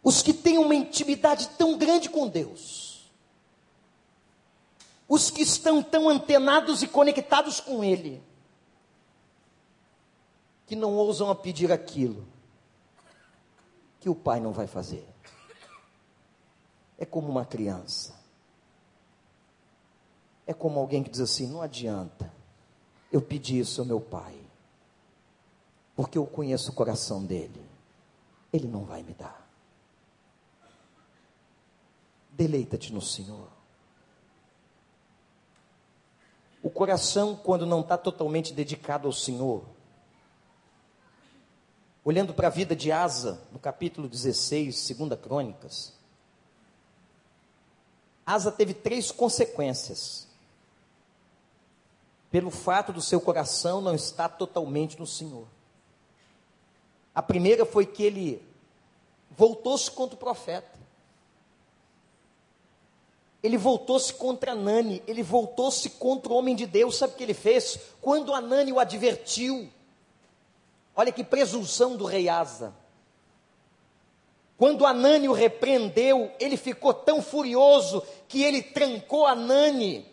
Os 0.06 0.22
que 0.22 0.32
têm 0.32 0.56
uma 0.56 0.72
intimidade 0.72 1.48
tão 1.58 1.76
grande 1.76 2.08
com 2.08 2.28
Deus. 2.28 3.10
Os 5.08 5.32
que 5.32 5.42
estão 5.42 5.82
tão 5.82 6.08
antenados 6.08 6.80
e 6.80 6.86
conectados 6.86 7.58
com 7.58 7.82
Ele 7.82 8.22
que 10.64 10.76
não 10.76 10.94
ousam 10.94 11.28
a 11.28 11.34
pedir 11.34 11.72
aquilo 11.72 12.24
que 13.98 14.08
o 14.08 14.14
pai 14.14 14.38
não 14.38 14.52
vai 14.52 14.68
fazer. 14.68 15.04
É 16.96 17.04
como 17.04 17.28
uma 17.28 17.44
criança. 17.44 18.14
É 20.46 20.54
como 20.54 20.78
alguém 20.78 21.02
que 21.02 21.10
diz 21.10 21.18
assim: 21.18 21.48
não 21.48 21.62
adianta, 21.62 22.32
eu 23.10 23.20
pedi 23.20 23.58
isso 23.58 23.80
ao 23.80 23.86
meu 23.88 24.00
pai, 24.00 24.38
porque 25.96 26.16
eu 26.16 26.26
conheço 26.28 26.70
o 26.70 26.74
coração 26.74 27.24
dele, 27.24 27.60
ele 28.52 28.68
não 28.68 28.84
vai 28.84 29.02
me 29.02 29.12
dar. 29.12 29.45
Deleita-te 32.36 32.92
no 32.92 33.00
Senhor. 33.00 33.48
O 36.62 36.68
coração, 36.68 37.34
quando 37.36 37.64
não 37.64 37.80
está 37.80 37.96
totalmente 37.96 38.52
dedicado 38.52 39.06
ao 39.06 39.12
Senhor, 39.12 39.64
Olhando 42.06 42.32
para 42.32 42.46
a 42.46 42.50
vida 42.50 42.76
de 42.76 42.92
Asa, 42.92 43.42
no 43.50 43.58
capítulo 43.58 44.08
16, 44.08 44.78
segunda 44.78 45.16
Crônicas, 45.16 45.92
Asa 48.24 48.52
teve 48.52 48.74
três 48.74 49.10
consequências. 49.10 50.28
Pelo 52.30 52.48
fato 52.48 52.92
do 52.92 53.02
seu 53.02 53.20
coração 53.20 53.80
não 53.80 53.92
estar 53.92 54.28
totalmente 54.28 54.96
no 55.00 55.06
Senhor. 55.06 55.48
A 57.12 57.20
primeira 57.20 57.66
foi 57.66 57.84
que 57.84 58.04
ele 58.04 58.40
voltou-se 59.36 59.90
contra 59.90 60.14
o 60.14 60.18
profeta. 60.20 60.75
Ele 63.42 63.56
voltou-se 63.56 64.12
contra 64.14 64.52
Anani, 64.52 65.02
ele 65.06 65.22
voltou-se 65.22 65.90
contra 65.90 66.32
o 66.32 66.36
homem 66.36 66.56
de 66.56 66.66
Deus. 66.66 66.96
Sabe 66.96 67.14
o 67.14 67.16
que 67.16 67.22
ele 67.22 67.34
fez? 67.34 67.78
Quando 68.00 68.34
Anani 68.34 68.72
o 68.72 68.80
advertiu, 68.80 69.70
Olha 70.96 71.12
que 71.12 71.22
presunção 71.22 71.94
do 71.94 72.06
rei 72.06 72.26
Asa. 72.26 72.74
Quando 74.56 74.86
Anani 74.86 75.28
o 75.28 75.34
repreendeu, 75.34 76.32
ele 76.40 76.56
ficou 76.56 76.94
tão 76.94 77.20
furioso 77.20 78.02
que 78.26 78.42
ele 78.42 78.62
trancou 78.62 79.26
Anani 79.26 80.10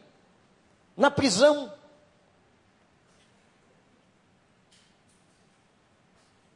na 0.98 1.10
prisão. 1.10 1.72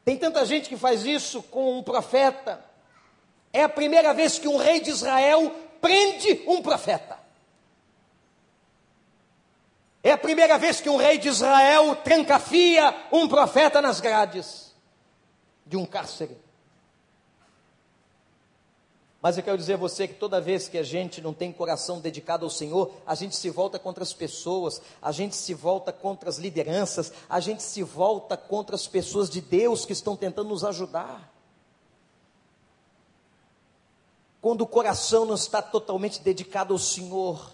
Tem 0.04 0.18
tanta 0.18 0.44
gente 0.44 0.68
que 0.68 0.76
faz 0.76 1.06
isso 1.06 1.42
com 1.44 1.78
um 1.78 1.82
profeta. 1.82 2.62
É 3.50 3.62
a 3.62 3.68
primeira 3.68 4.12
vez 4.12 4.38
que 4.38 4.46
um 4.46 4.58
rei 4.58 4.78
de 4.78 4.90
Israel 4.90 5.54
prende 5.80 6.42
um 6.46 6.62
profeta. 6.62 7.18
É 10.02 10.12
a 10.12 10.18
primeira 10.18 10.56
vez 10.58 10.80
que 10.80 10.88
um 10.88 10.96
rei 10.96 11.18
de 11.18 11.28
Israel 11.28 11.96
trancafia 11.96 12.94
um 13.12 13.28
profeta 13.28 13.82
nas 13.82 14.00
grades 14.00 14.74
de 15.66 15.76
um 15.76 15.84
cárcere. 15.84 16.38
Mas 19.20 19.36
eu 19.36 19.42
quero 19.42 19.58
dizer 19.58 19.74
a 19.74 19.78
você 19.78 20.06
que 20.06 20.14
toda 20.14 20.40
vez 20.40 20.68
que 20.68 20.78
a 20.78 20.82
gente 20.82 21.20
não 21.20 21.34
tem 21.34 21.52
coração 21.52 22.00
dedicado 22.00 22.44
ao 22.44 22.50
Senhor, 22.50 22.92
a 23.04 23.16
gente 23.16 23.34
se 23.34 23.50
volta 23.50 23.76
contra 23.76 24.04
as 24.04 24.12
pessoas, 24.12 24.80
a 25.02 25.10
gente 25.10 25.34
se 25.34 25.52
volta 25.54 25.92
contra 25.92 26.28
as 26.28 26.38
lideranças, 26.38 27.12
a 27.28 27.40
gente 27.40 27.62
se 27.62 27.82
volta 27.82 28.36
contra 28.36 28.76
as 28.76 28.86
pessoas 28.86 29.28
de 29.28 29.40
Deus 29.40 29.84
que 29.84 29.92
estão 29.92 30.16
tentando 30.16 30.50
nos 30.50 30.64
ajudar. 30.64 31.37
Quando 34.40 34.62
o 34.62 34.66
coração 34.66 35.24
não 35.24 35.34
está 35.34 35.60
totalmente 35.60 36.20
dedicado 36.22 36.72
ao 36.72 36.78
Senhor, 36.78 37.50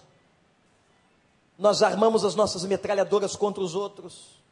nós 1.59 1.83
armamos 1.83 2.25
as 2.25 2.35
nossas 2.35 2.65
metralhadoras 2.65 3.37
contra 3.37 3.63
os 3.63 3.75
outros. 3.75 4.43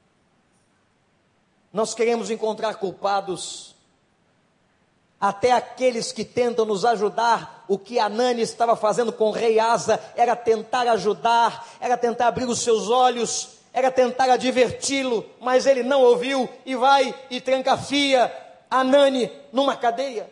Nós 1.73 1.95
queremos 1.95 2.31
encontrar 2.31 2.75
culpados. 2.77 3.75
Até 5.21 5.53
aqueles 5.53 6.11
que 6.11 6.25
tentam 6.25 6.65
nos 6.65 6.85
ajudar, 6.85 7.65
o 7.69 7.79
que 7.79 7.99
Anani 7.99 8.43
estava 8.43 8.75
fazendo 8.75 9.13
com 9.13 9.29
o 9.29 9.33
rei 9.33 9.59
Asa 9.59 10.01
era 10.17 10.35
tentar 10.35 10.89
ajudar, 10.89 11.67
era 11.81 11.97
tentar 11.97 12.29
abrir 12.29 12.49
os 12.49 12.61
seus 12.61 12.91
olhos, 12.91 13.51
era 13.73 13.91
tentar 13.91 14.29
adverti-lo, 14.31 15.25
mas 15.41 15.65
ele 15.65 15.83
não 15.83 16.03
ouviu 16.03 16.49
e 16.67 16.75
vai 16.75 17.15
e 17.31 17.41
trancafia 17.41 18.33
Anani 18.69 19.31
numa 19.53 19.77
cadeia. 19.77 20.29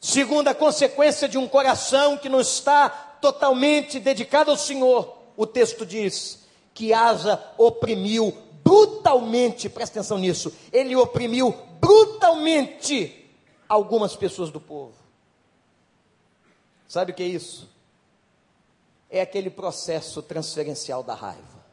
Segunda 0.00 0.54
consequência 0.54 1.28
de 1.28 1.38
um 1.38 1.48
coração 1.48 2.16
que 2.16 2.28
não 2.28 2.40
está 2.40 2.88
totalmente 2.88 3.98
dedicado 3.98 4.50
ao 4.50 4.56
Senhor, 4.56 5.16
o 5.36 5.46
texto 5.46 5.84
diz 5.84 6.44
que 6.72 6.92
Asa 6.92 7.42
oprimiu 7.56 8.36
brutalmente, 8.62 9.68
presta 9.68 10.00
atenção 10.00 10.18
nisso, 10.18 10.52
ele 10.72 10.94
oprimiu 10.96 11.52
brutalmente 11.80 13.24
algumas 13.68 14.14
pessoas 14.16 14.50
do 14.50 14.60
povo. 14.60 14.94
Sabe 16.88 17.12
o 17.12 17.14
que 17.14 17.22
é 17.22 17.26
isso? 17.26 17.68
É 19.08 19.20
aquele 19.20 19.50
processo 19.50 20.22
transferencial 20.22 21.02
da 21.02 21.14
raiva. 21.14 21.64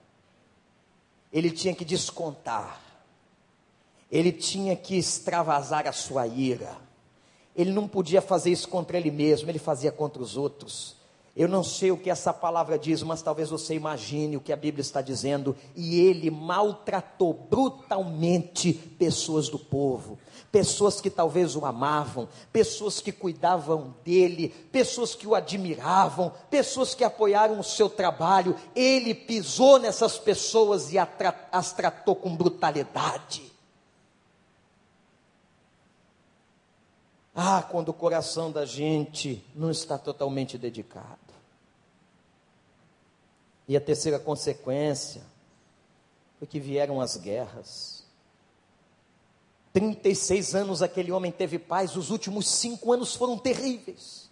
Ele 1.31 1.49
tinha 1.49 1.73
que 1.73 1.83
descontar, 1.83 2.79
ele 4.11 4.31
tinha 4.31 4.75
que 4.75 4.95
extravasar 4.95 5.87
a 5.87 5.91
sua 5.91 6.27
ira. 6.27 6.77
Ele 7.55 7.71
não 7.71 7.87
podia 7.87 8.21
fazer 8.21 8.51
isso 8.51 8.67
contra 8.67 8.97
ele 8.97 9.11
mesmo, 9.11 9.49
ele 9.49 9.59
fazia 9.59 9.91
contra 9.91 10.21
os 10.21 10.35
outros. 10.37 10.95
Eu 11.35 11.47
não 11.47 11.63
sei 11.63 11.91
o 11.91 11.97
que 11.97 12.11
essa 12.11 12.31
palavra 12.31 12.77
diz, 12.77 13.01
mas 13.01 13.23
talvez 13.23 13.49
você 13.49 13.73
imagine 13.73 14.37
o 14.37 14.39
que 14.39 14.53
a 14.53 14.55
Bíblia 14.55 14.81
está 14.81 15.01
dizendo. 15.01 15.55
E 15.75 15.99
ele 15.99 16.29
maltratou 16.29 17.33
brutalmente 17.33 18.71
pessoas 18.71 19.49
do 19.49 19.57
povo, 19.57 20.19
pessoas 20.51 21.01
que 21.01 21.09
talvez 21.09 21.55
o 21.55 21.65
amavam, 21.65 22.29
pessoas 22.51 22.99
que 22.99 23.11
cuidavam 23.11 23.95
dele, 24.05 24.49
pessoas 24.71 25.15
que 25.15 25.25
o 25.25 25.33
admiravam, 25.33 26.31
pessoas 26.51 26.93
que 26.93 27.03
apoiaram 27.03 27.59
o 27.59 27.63
seu 27.63 27.89
trabalho. 27.89 28.55
Ele 28.75 29.15
pisou 29.15 29.79
nessas 29.79 30.19
pessoas 30.19 30.93
e 30.93 30.99
as 31.51 31.73
tratou 31.73 32.15
com 32.15 32.35
brutalidade. 32.35 33.52
Ah, 37.35 37.63
quando 37.63 37.89
o 37.89 37.93
coração 37.93 38.51
da 38.51 38.65
gente 38.65 39.43
não 39.55 39.71
está 39.71 39.97
totalmente 39.97 40.57
dedicado. 40.57 41.19
E 43.67 43.75
a 43.75 43.81
terceira 43.81 44.19
consequência 44.19 45.23
foi 46.37 46.47
que 46.47 46.59
vieram 46.59 47.01
as 47.01 47.17
guerras. 47.17 48.03
36 49.71 50.53
anos 50.53 50.83
aquele 50.83 51.11
homem 51.11 51.31
teve 51.31 51.57
paz, 51.57 51.95
os 51.95 52.11
últimos 52.11 52.47
cinco 52.47 52.93
anos 52.93 53.15
foram 53.15 53.37
terríveis. 53.37 54.29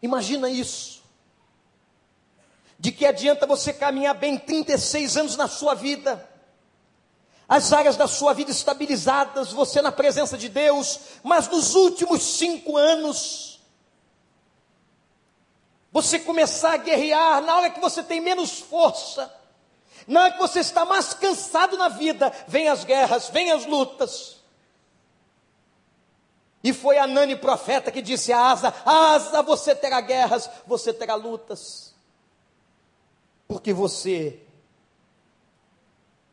Imagina 0.00 0.48
isso. 0.48 1.02
De 2.78 2.92
que 2.92 3.04
adianta 3.04 3.46
você 3.46 3.72
caminhar 3.72 4.14
bem 4.14 4.38
36 4.38 5.16
anos 5.16 5.36
na 5.36 5.48
sua 5.48 5.74
vida, 5.74 6.29
as 7.50 7.72
áreas 7.72 7.96
da 7.96 8.06
sua 8.06 8.32
vida 8.32 8.52
estabilizadas, 8.52 9.52
você 9.52 9.82
na 9.82 9.90
presença 9.90 10.38
de 10.38 10.48
Deus, 10.48 11.00
mas 11.20 11.48
nos 11.48 11.74
últimos 11.74 12.22
cinco 12.22 12.76
anos, 12.76 13.60
você 15.90 16.20
começar 16.20 16.74
a 16.74 16.76
guerrear 16.76 17.42
na 17.42 17.56
hora 17.56 17.70
que 17.70 17.80
você 17.80 18.04
tem 18.04 18.20
menos 18.20 18.60
força, 18.60 19.34
na 20.06 20.20
hora 20.22 20.32
que 20.32 20.38
você 20.38 20.60
está 20.60 20.84
mais 20.84 21.12
cansado 21.12 21.76
na 21.76 21.88
vida, 21.88 22.32
vem 22.46 22.68
as 22.68 22.84
guerras, 22.84 23.28
vem 23.30 23.50
as 23.50 23.66
lutas. 23.66 24.36
E 26.62 26.72
foi 26.72 26.98
a 26.98 27.06
Nani 27.08 27.34
profeta 27.34 27.90
que 27.90 28.00
disse 28.00 28.32
a 28.32 28.38
Asa: 28.38 28.72
Asa, 28.86 29.42
você 29.42 29.74
terá 29.74 30.00
guerras, 30.00 30.48
você 30.68 30.92
terá 30.92 31.16
lutas, 31.16 31.96
porque 33.48 33.72
você 33.72 34.40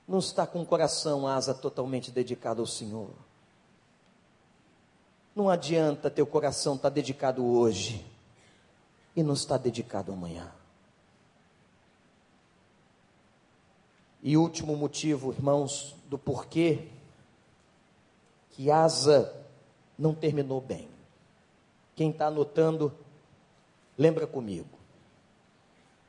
não 0.08 0.20
está 0.20 0.48
com 0.48 0.62
o 0.62 0.66
coração, 0.66 1.28
Asa, 1.28 1.54
totalmente 1.54 2.12
dedicado 2.12 2.62
ao 2.62 2.68
Senhor. 2.68 3.10
Não 5.36 5.50
adianta 5.50 6.10
teu 6.10 6.26
coração 6.26 6.76
estar 6.76 6.90
dedicado 6.90 7.46
hoje 7.46 8.06
e 9.16 9.22
não 9.22 9.34
está 9.34 9.58
dedicado 9.58 10.12
amanhã. 10.14 10.52
E 14.24 14.38
último 14.38 14.76
motivo, 14.76 15.32
irmãos, 15.32 15.96
do 16.06 16.18
porquê 16.18 16.88
que 18.52 18.72
Asa 18.72 19.34
não 19.98 20.16
terminou 20.16 20.60
bem. 20.60 20.88
Quem 21.96 22.10
está 22.12 22.28
anotando, 22.28 22.92
lembra 23.98 24.26
comigo. 24.26 24.70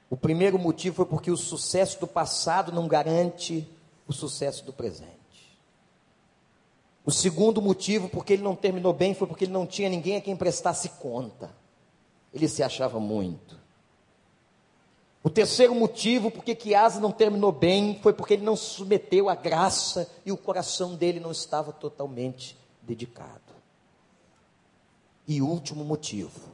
O 0.08 0.16
primeiro 0.16 0.58
motivo 0.58 0.96
foi 0.96 1.04
porque 1.04 1.30
o 1.30 1.36
sucesso 1.36 2.00
do 2.00 2.06
passado 2.06 2.72
não 2.72 2.88
garante 2.88 3.68
o 4.08 4.12
sucesso 4.12 4.64
do 4.64 4.72
presente. 4.72 5.12
O 7.04 7.10
segundo 7.10 7.60
motivo, 7.60 8.08
porque 8.08 8.32
ele 8.32 8.42
não 8.42 8.56
terminou 8.56 8.92
bem, 8.92 9.14
foi 9.14 9.28
porque 9.28 9.44
ele 9.44 9.52
não 9.52 9.66
tinha 9.66 9.88
ninguém 9.88 10.16
a 10.16 10.20
quem 10.20 10.34
prestasse 10.34 10.88
conta. 10.88 11.54
Ele 12.32 12.48
se 12.48 12.62
achava 12.62 12.98
muito. 12.98 13.58
O 15.22 15.30
terceiro 15.30 15.74
motivo 15.74 16.30
porque 16.30 16.54
que 16.54 16.74
Asa 16.74 17.00
não 17.00 17.12
terminou 17.12 17.52
bem 17.52 17.98
foi 18.02 18.12
porque 18.12 18.34
ele 18.34 18.44
não 18.44 18.56
se 18.56 18.64
submeteu 18.64 19.28
à 19.28 19.34
graça 19.34 20.10
e 20.24 20.32
o 20.32 20.36
coração 20.36 20.94
dele 20.94 21.20
não 21.20 21.32
estava 21.32 21.72
totalmente 21.72 22.56
dedicado. 22.82 23.52
E 25.26 25.42
último 25.42 25.84
motivo 25.84 26.48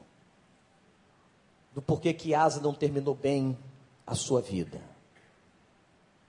do 1.72 1.82
porquê 1.82 2.12
que 2.12 2.34
Asa 2.34 2.60
não 2.60 2.74
terminou 2.74 3.14
bem 3.14 3.56
a 4.06 4.14
sua 4.14 4.40
vida 4.40 4.93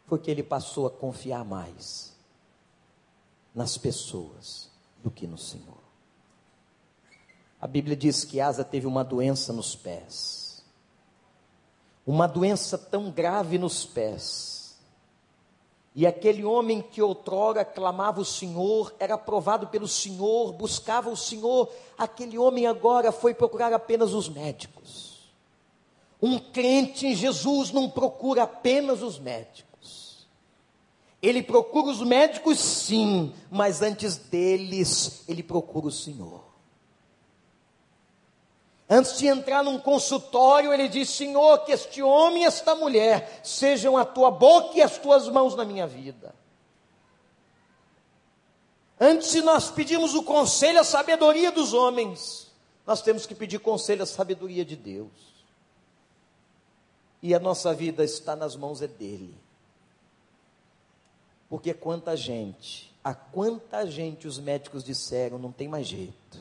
foi 0.06 0.20
que 0.20 0.30
ele 0.30 0.43
passou 0.43 0.86
a 0.86 0.91
confiar 0.91 1.43
mais 1.43 2.14
nas 3.53 3.78
pessoas 3.78 4.70
do 5.03 5.10
que 5.10 5.26
no 5.26 5.38
Senhor. 5.38 5.86
A 7.60 7.68
Bíblia 7.68 7.95
diz 7.95 8.24
que 8.24 8.39
Asa 8.39 8.64
teve 8.64 8.86
uma 8.86 9.03
doença 9.03 9.51
nos 9.51 9.76
pés. 9.76 10.64
Uma 12.06 12.28
doença 12.28 12.78
tão 12.78 13.10
grave 13.10 13.58
nos 13.58 13.86
pés. 13.86 14.78
E 15.95 16.06
aquele 16.06 16.43
homem 16.43 16.82
que 16.82 17.01
outrora 17.01 17.64
clamava 17.64 18.20
o 18.20 18.26
Senhor, 18.26 18.93
era 18.99 19.16
aprovado 19.16 19.68
pelo 19.68 19.88
Senhor, 19.88 20.51
buscava 20.51 21.10
o 21.10 21.16
Senhor, 21.16 21.72
aquele 21.97 22.38
homem 22.38 22.68
agora 22.68 23.14
foi 23.14 23.34
procurar 23.34 23.72
apenas 23.72 24.14
os 24.14 24.28
médicos. 24.28 25.32
Um 26.22 26.38
crente 26.38 27.08
em 27.08 27.16
Jesus 27.16 27.72
não 27.72 27.89
procura 27.89 28.43
apenas 28.43 29.01
os 29.01 29.18
médicos. 29.18 29.64
Ele 31.22 31.41
procura 31.41 31.88
os 31.88 32.01
médicos, 32.01 32.59
sim, 32.59 33.34
mas 33.49 33.82
antes 33.82 34.18
deles, 34.18 35.24
ele 35.28 35.41
procura 35.41 35.88
o 35.88 35.91
Senhor. 35.91 36.43
Antes 38.88 39.18
de 39.18 39.28
entrar 39.28 39.63
num 39.63 39.80
consultório, 39.80 40.72
ele 40.72 40.88
diz: 40.88 41.09
Senhor, 41.09 41.66
que 41.66 41.72
este 41.72 42.03
homem 42.03 42.43
e 42.43 42.45
esta 42.45 42.76
mulher 42.76 43.41
sejam 43.43 43.97
a 43.97 44.05
tua 44.05 44.30
boca 44.30 44.78
e 44.78 44.82
as 44.82 44.97
tuas 44.97 45.28
mãos 45.28 45.55
na 45.55 45.66
minha 45.66 45.88
vida. 45.88 46.36
Antes 48.99 49.32
de 49.32 49.41
nós 49.41 49.72
pedirmos 49.72 50.13
o 50.13 50.24
conselho, 50.24 50.80
a 50.80 50.84
sabedoria 50.84 51.51
dos 51.51 51.74
homens, 51.74 52.51
nós 52.86 53.01
temos 53.01 53.26
que 53.26 53.34
pedir 53.34 53.59
conselho, 53.59 54.03
a 54.03 54.05
sabedoria 54.05 54.63
de 54.63 54.76
Deus. 54.76 55.36
E 57.22 57.34
a 57.34 57.39
nossa 57.39 57.74
vida 57.74 58.03
está 58.03 58.36
nas 58.36 58.55
mãos 58.55 58.82
é 58.82 58.88
dele. 58.88 59.36
Porque 61.56 61.74
quanta 61.74 62.18
gente, 62.18 62.93
a 63.01 63.14
quanta 63.14 63.89
gente 63.89 64.28
os 64.28 64.38
médicos 64.38 64.84
disseram, 64.84 65.39
não 65.39 65.53
tem 65.53 65.70
mais 65.70 65.88
jeito 65.88 66.38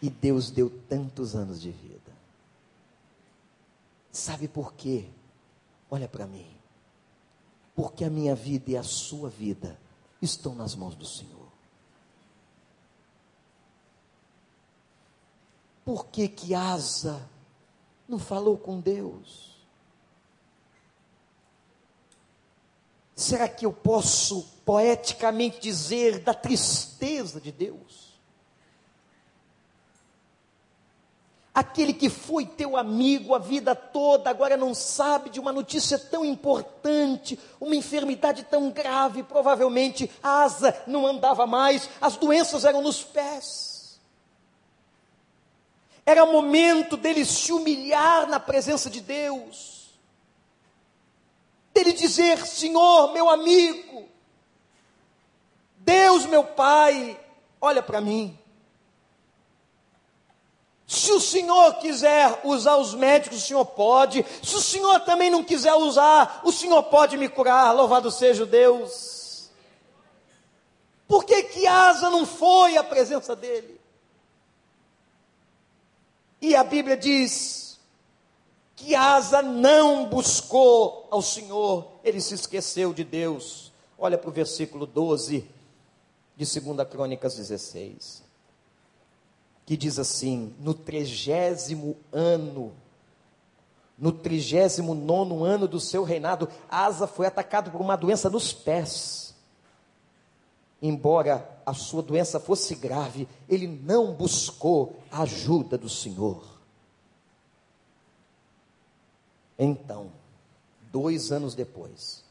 e 0.00 0.08
Deus 0.08 0.52
deu 0.52 0.70
tantos 0.88 1.34
anos 1.34 1.60
de 1.60 1.72
vida. 1.72 2.12
Sabe 4.12 4.46
por 4.46 4.74
quê? 4.74 5.10
Olha 5.90 6.06
para 6.06 6.28
mim. 6.28 6.46
Porque 7.74 8.04
a 8.04 8.10
minha 8.10 8.36
vida 8.36 8.70
e 8.70 8.76
a 8.76 8.84
sua 8.84 9.28
vida 9.28 9.76
estão 10.20 10.54
nas 10.54 10.76
mãos 10.76 10.94
do 10.94 11.04
Senhor. 11.04 11.48
Por 15.84 16.06
que 16.06 16.28
que 16.28 16.54
Asa 16.54 17.28
não 18.08 18.20
falou 18.20 18.56
com 18.56 18.78
Deus? 18.78 19.51
Será 23.22 23.48
que 23.48 23.64
eu 23.64 23.72
posso 23.72 24.42
poeticamente 24.64 25.60
dizer 25.60 26.18
da 26.18 26.34
tristeza 26.34 27.40
de 27.40 27.52
Deus? 27.52 28.18
Aquele 31.54 31.92
que 31.92 32.10
foi 32.10 32.44
teu 32.44 32.76
amigo 32.76 33.32
a 33.32 33.38
vida 33.38 33.76
toda, 33.76 34.28
agora 34.28 34.56
não 34.56 34.74
sabe 34.74 35.30
de 35.30 35.38
uma 35.38 35.52
notícia 35.52 35.96
tão 36.00 36.24
importante, 36.24 37.38
uma 37.60 37.76
enfermidade 37.76 38.42
tão 38.42 38.70
grave, 38.70 39.22
provavelmente 39.22 40.10
a 40.20 40.42
asa 40.42 40.82
não 40.88 41.06
andava 41.06 41.46
mais, 41.46 41.88
as 42.00 42.16
doenças 42.16 42.64
eram 42.64 42.82
nos 42.82 43.04
pés. 43.04 44.00
Era 46.04 46.26
momento 46.26 46.96
dele 46.96 47.24
se 47.24 47.52
humilhar 47.52 48.26
na 48.28 48.40
presença 48.40 48.90
de 48.90 49.00
Deus, 49.00 49.81
dele 51.72 51.92
dizer: 51.92 52.46
Senhor, 52.46 53.12
meu 53.12 53.28
amigo, 53.28 54.08
Deus, 55.78 56.26
meu 56.26 56.44
Pai, 56.44 57.18
olha 57.60 57.82
para 57.82 58.00
mim. 58.00 58.38
Se 60.86 61.10
o 61.10 61.20
Senhor 61.20 61.74
quiser 61.76 62.42
usar 62.44 62.76
os 62.76 62.94
médicos, 62.94 63.38
o 63.38 63.46
Senhor 63.46 63.64
pode. 63.64 64.24
Se 64.42 64.54
o 64.54 64.60
Senhor 64.60 65.00
também 65.00 65.30
não 65.30 65.42
quiser 65.42 65.72
usar, 65.74 66.42
o 66.44 66.52
Senhor 66.52 66.82
pode 66.82 67.16
me 67.16 67.30
curar. 67.30 67.74
Louvado 67.74 68.10
seja 68.10 68.42
o 68.42 68.46
Deus. 68.46 69.50
Por 71.08 71.24
que 71.24 71.44
que 71.44 71.66
Asa 71.66 72.10
não 72.10 72.26
foi 72.26 72.76
à 72.76 72.84
presença 72.84 73.34
dele? 73.34 73.80
E 76.42 76.54
a 76.54 76.62
Bíblia 76.62 76.96
diz 76.96 77.71
que 78.82 78.96
Asa 78.96 79.40
não 79.40 80.08
buscou 80.08 81.06
ao 81.08 81.22
Senhor, 81.22 81.86
ele 82.02 82.20
se 82.20 82.34
esqueceu 82.34 82.92
de 82.92 83.04
Deus. 83.04 83.72
Olha 83.96 84.18
para 84.18 84.28
o 84.28 84.32
versículo 84.32 84.86
12 84.86 85.48
de 86.36 86.60
2 86.60 86.88
Crônicas 86.88 87.36
16, 87.36 88.24
que 89.64 89.76
diz 89.76 90.00
assim: 90.00 90.52
No 90.58 90.74
trigésimo 90.74 91.96
ano, 92.12 92.72
no 93.96 94.10
trigésimo 94.10 94.96
nono 94.96 95.44
ano 95.44 95.68
do 95.68 95.78
seu 95.78 96.02
reinado, 96.02 96.48
Asa 96.68 97.06
foi 97.06 97.26
atacado 97.26 97.70
por 97.70 97.80
uma 97.80 97.96
doença 97.96 98.28
nos 98.28 98.52
pés. 98.52 99.32
Embora 100.80 101.48
a 101.64 101.72
sua 101.72 102.02
doença 102.02 102.40
fosse 102.40 102.74
grave, 102.74 103.28
ele 103.48 103.68
não 103.68 104.12
buscou 104.12 104.96
a 105.12 105.22
ajuda 105.22 105.78
do 105.78 105.88
Senhor. 105.88 106.61
Então, 109.64 110.10
dois 110.90 111.30
anos 111.30 111.54
depois, 111.54 112.24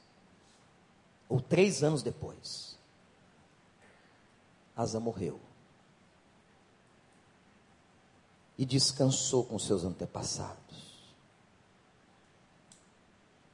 ou 1.29 1.39
três 1.39 1.81
anos 1.81 2.03
depois, 2.03 2.77
Asa 4.75 4.99
morreu 4.99 5.39
e 8.57 8.65
descansou 8.65 9.45
com 9.45 9.57
seus 9.57 9.85
antepassados. 9.85 11.07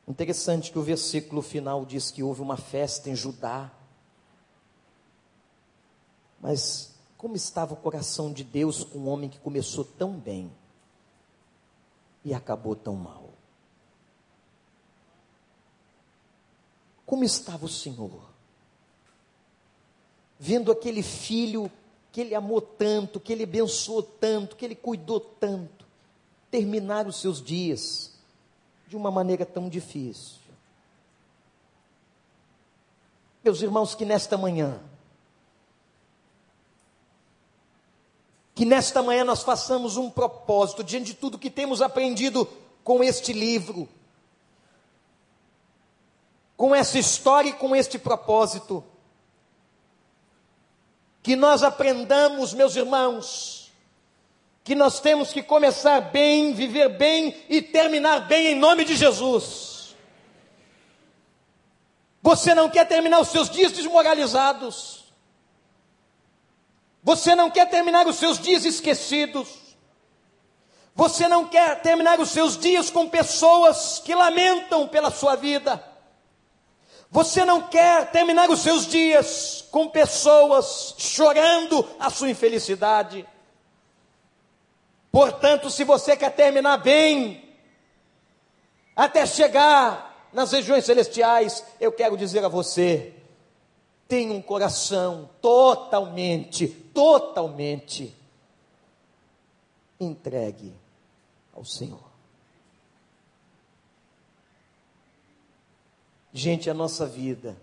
Interessante 0.07 0.71
que 0.71 0.79
o 0.79 0.83
versículo 0.83 1.43
final 1.43 1.85
diz 1.85 2.09
que 2.09 2.23
houve 2.23 2.41
uma 2.41 2.57
festa 2.57 3.11
em 3.11 3.15
Judá. 3.15 3.71
Mas 6.41 6.95
como 7.15 7.35
estava 7.35 7.75
o 7.75 7.77
coração 7.77 8.33
de 8.33 8.43
Deus 8.43 8.83
com 8.83 8.97
um 8.97 9.07
homem 9.07 9.29
que 9.29 9.37
começou 9.37 9.85
tão 9.85 10.17
bem 10.17 10.51
e 12.25 12.33
acabou 12.33 12.75
tão 12.75 12.95
mal? 12.95 13.36
Como 17.07 17.23
estava 17.23 17.65
o 17.65 17.69
Senhor? 17.69 18.21
Vendo 20.37 20.73
aquele 20.73 21.01
filho 21.01 21.71
que 22.11 22.19
ele 22.19 22.35
amou 22.35 22.59
tanto, 22.59 23.17
que 23.17 23.31
ele 23.31 23.45
abençoou 23.45 24.03
tanto, 24.03 24.57
que 24.57 24.65
ele 24.65 24.75
cuidou 24.75 25.21
tanto, 25.21 25.85
terminar 26.51 27.07
os 27.07 27.21
seus 27.21 27.41
dias 27.41 28.11
de 28.87 28.97
uma 28.97 29.09
maneira 29.09 29.45
tão 29.45 29.69
difícil. 29.69 30.41
Meus 33.41 33.61
irmãos, 33.61 33.95
que 33.95 34.03
nesta 34.03 34.37
manhã, 34.37 34.81
que 38.53 38.65
nesta 38.65 39.01
manhã 39.01 39.23
nós 39.23 39.43
façamos 39.43 39.95
um 39.95 40.09
propósito 40.09 40.83
diante 40.83 41.05
de 41.05 41.13
tudo 41.13 41.39
que 41.39 41.49
temos 41.49 41.81
aprendido 41.81 42.45
com 42.83 43.01
este 43.01 43.31
livro, 43.31 43.87
com 46.57 46.73
essa 46.73 46.97
história 46.97 47.51
e 47.51 47.53
com 47.53 47.75
este 47.75 47.99
propósito. 47.99 48.83
Que 51.21 51.35
nós 51.35 51.61
aprendamos, 51.61 52.53
meus 52.53 52.75
irmãos, 52.75 53.71
que 54.63 54.73
nós 54.73 54.99
temos 54.99 55.31
que 55.31 55.43
começar 55.43 56.01
bem, 56.01 56.53
viver 56.53 56.89
bem 56.89 57.35
e 57.47 57.61
terminar 57.61 58.27
bem 58.27 58.47
em 58.47 58.55
nome 58.55 58.83
de 58.83 58.95
Jesus. 58.95 59.95
Você 62.23 62.53
não 62.55 62.69
quer 62.69 62.85
terminar 62.85 63.21
os 63.21 63.29
seus 63.29 63.49
dias 63.49 63.71
desmoralizados. 63.71 65.05
Você 67.03 67.35
não 67.35 67.49
quer 67.49 67.69
terminar 67.69 68.05
os 68.07 68.17
seus 68.17 68.39
dias 68.39 68.65
esquecidos. 68.65 69.47
Você 70.95 71.27
não 71.27 71.45
quer 71.45 71.81
terminar 71.81 72.19
os 72.19 72.31
seus 72.31 72.57
dias 72.57 72.89
com 72.89 73.07
pessoas 73.07 74.01
que 74.03 74.15
lamentam 74.15 74.87
pela 74.87 75.11
sua 75.11 75.35
vida. 75.35 75.96
Você 77.09 77.45
não 77.45 77.67
quer 77.67 78.11
terminar 78.11 78.49
os 78.49 78.59
seus 78.59 78.85
dias 78.85 79.65
com 79.71 79.87
pessoas 79.87 80.93
chorando 80.97 81.87
a 81.99 82.09
sua 82.09 82.29
infelicidade. 82.29 83.27
Portanto, 85.11 85.69
se 85.69 85.83
você 85.83 86.17
quer 86.17 86.31
terminar 86.31 86.77
bem, 86.77 87.43
até 88.95 89.25
chegar 89.25 90.29
nas 90.33 90.51
regiões 90.51 90.85
celestiais, 90.85 91.63
eu 91.79 91.91
quero 91.91 92.17
dizer 92.17 92.43
a 92.43 92.49
você: 92.49 93.13
tenha 94.07 94.33
um 94.33 94.41
coração 94.41 95.29
totalmente, 95.41 96.67
totalmente 96.67 98.15
entregue 99.99 100.73
ao 101.53 101.65
Senhor. 101.65 102.06
Gente, 106.37 106.69
a 106.69 106.73
nossa 106.75 107.07
vida 107.07 107.57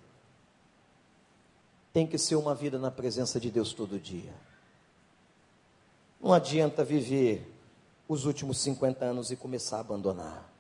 tem 1.93 2.09
que 2.09 2.19
ser 2.19 2.35
uma 2.35 2.57
vida 2.57 2.77
na 2.77 2.91
presença 2.91 3.39
de 3.39 3.49
Deus 3.49 3.73
todo 3.73 4.01
dia. 4.01 4.35
Não 6.21 6.33
adianta 6.33 6.83
viver 6.83 7.49
os 8.09 8.25
últimos 8.25 8.59
50 8.59 9.05
anos 9.05 9.31
e 9.31 9.37
começar 9.37 9.77
a 9.77 9.81
abandonar. 9.81 10.51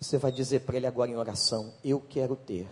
Você 0.00 0.16
vai 0.16 0.32
dizer 0.32 0.60
para 0.60 0.78
ele 0.78 0.86
agora 0.86 1.10
em 1.10 1.16
oração: 1.16 1.74
Eu 1.84 2.00
quero 2.00 2.34
ter 2.34 2.66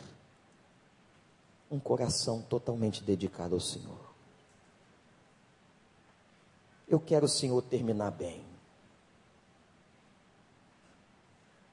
um 1.70 1.78
coração 1.78 2.41
totalmente 2.41 3.05
dedicado 3.05 3.55
ao 3.55 3.61
Senhor. 3.61 4.01
Eu 6.89 6.99
quero, 6.99 7.28
Senhor, 7.28 7.61
terminar 7.61 8.12
bem. 8.12 8.46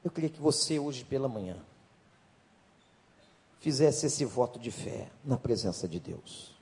Eu 0.03 0.11
queria 0.11 0.29
que 0.29 0.41
você, 0.41 0.77
hoje 0.77 1.05
pela 1.05 1.29
manhã, 1.29 1.57
fizesse 3.59 4.05
esse 4.05 4.25
voto 4.25 4.59
de 4.59 4.69
fé 4.69 5.09
na 5.23 5.37
presença 5.37 5.87
de 5.87 5.99
Deus. 5.99 6.53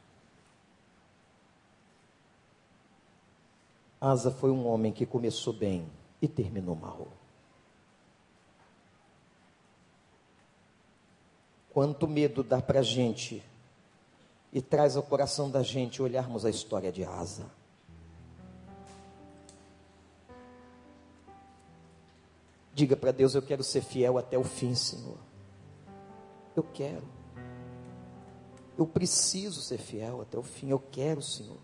Asa 4.00 4.32
foi 4.32 4.52
um 4.52 4.68
homem 4.68 4.92
que 4.92 5.06
começou 5.06 5.54
bem 5.54 5.88
e 6.22 6.28
terminou 6.28 6.76
mal. 6.76 7.08
Quanto 11.72 12.08
medo 12.08 12.44
dá 12.44 12.62
para 12.62 12.82
a 12.82 12.84
gente 12.84 13.44
e 14.52 14.62
traz 14.62 14.98
ao 14.98 15.04
coração 15.04 15.50
da 15.50 15.64
gente 15.64 16.02
olharmos 16.02 16.46
a 16.46 16.50
história 16.50 16.92
de 16.92 17.04
Asa. 17.04 17.46
Diga 22.82 22.98
para 22.98 23.12
Deus: 23.12 23.36
Eu 23.36 23.44
quero 23.44 23.64
ser 23.64 23.82
fiel 23.82 24.18
até 24.18 24.40
o 24.40 24.44
fim, 24.44 24.74
Senhor. 24.74 25.20
Eu 26.56 26.64
quero. 26.64 27.04
Eu 28.76 28.88
preciso 28.88 29.62
ser 29.62 29.78
fiel 29.78 30.22
até 30.22 30.36
o 30.36 30.42
fim. 30.42 30.72
Eu 30.72 30.80
quero, 30.80 31.22
Senhor. 31.22 31.60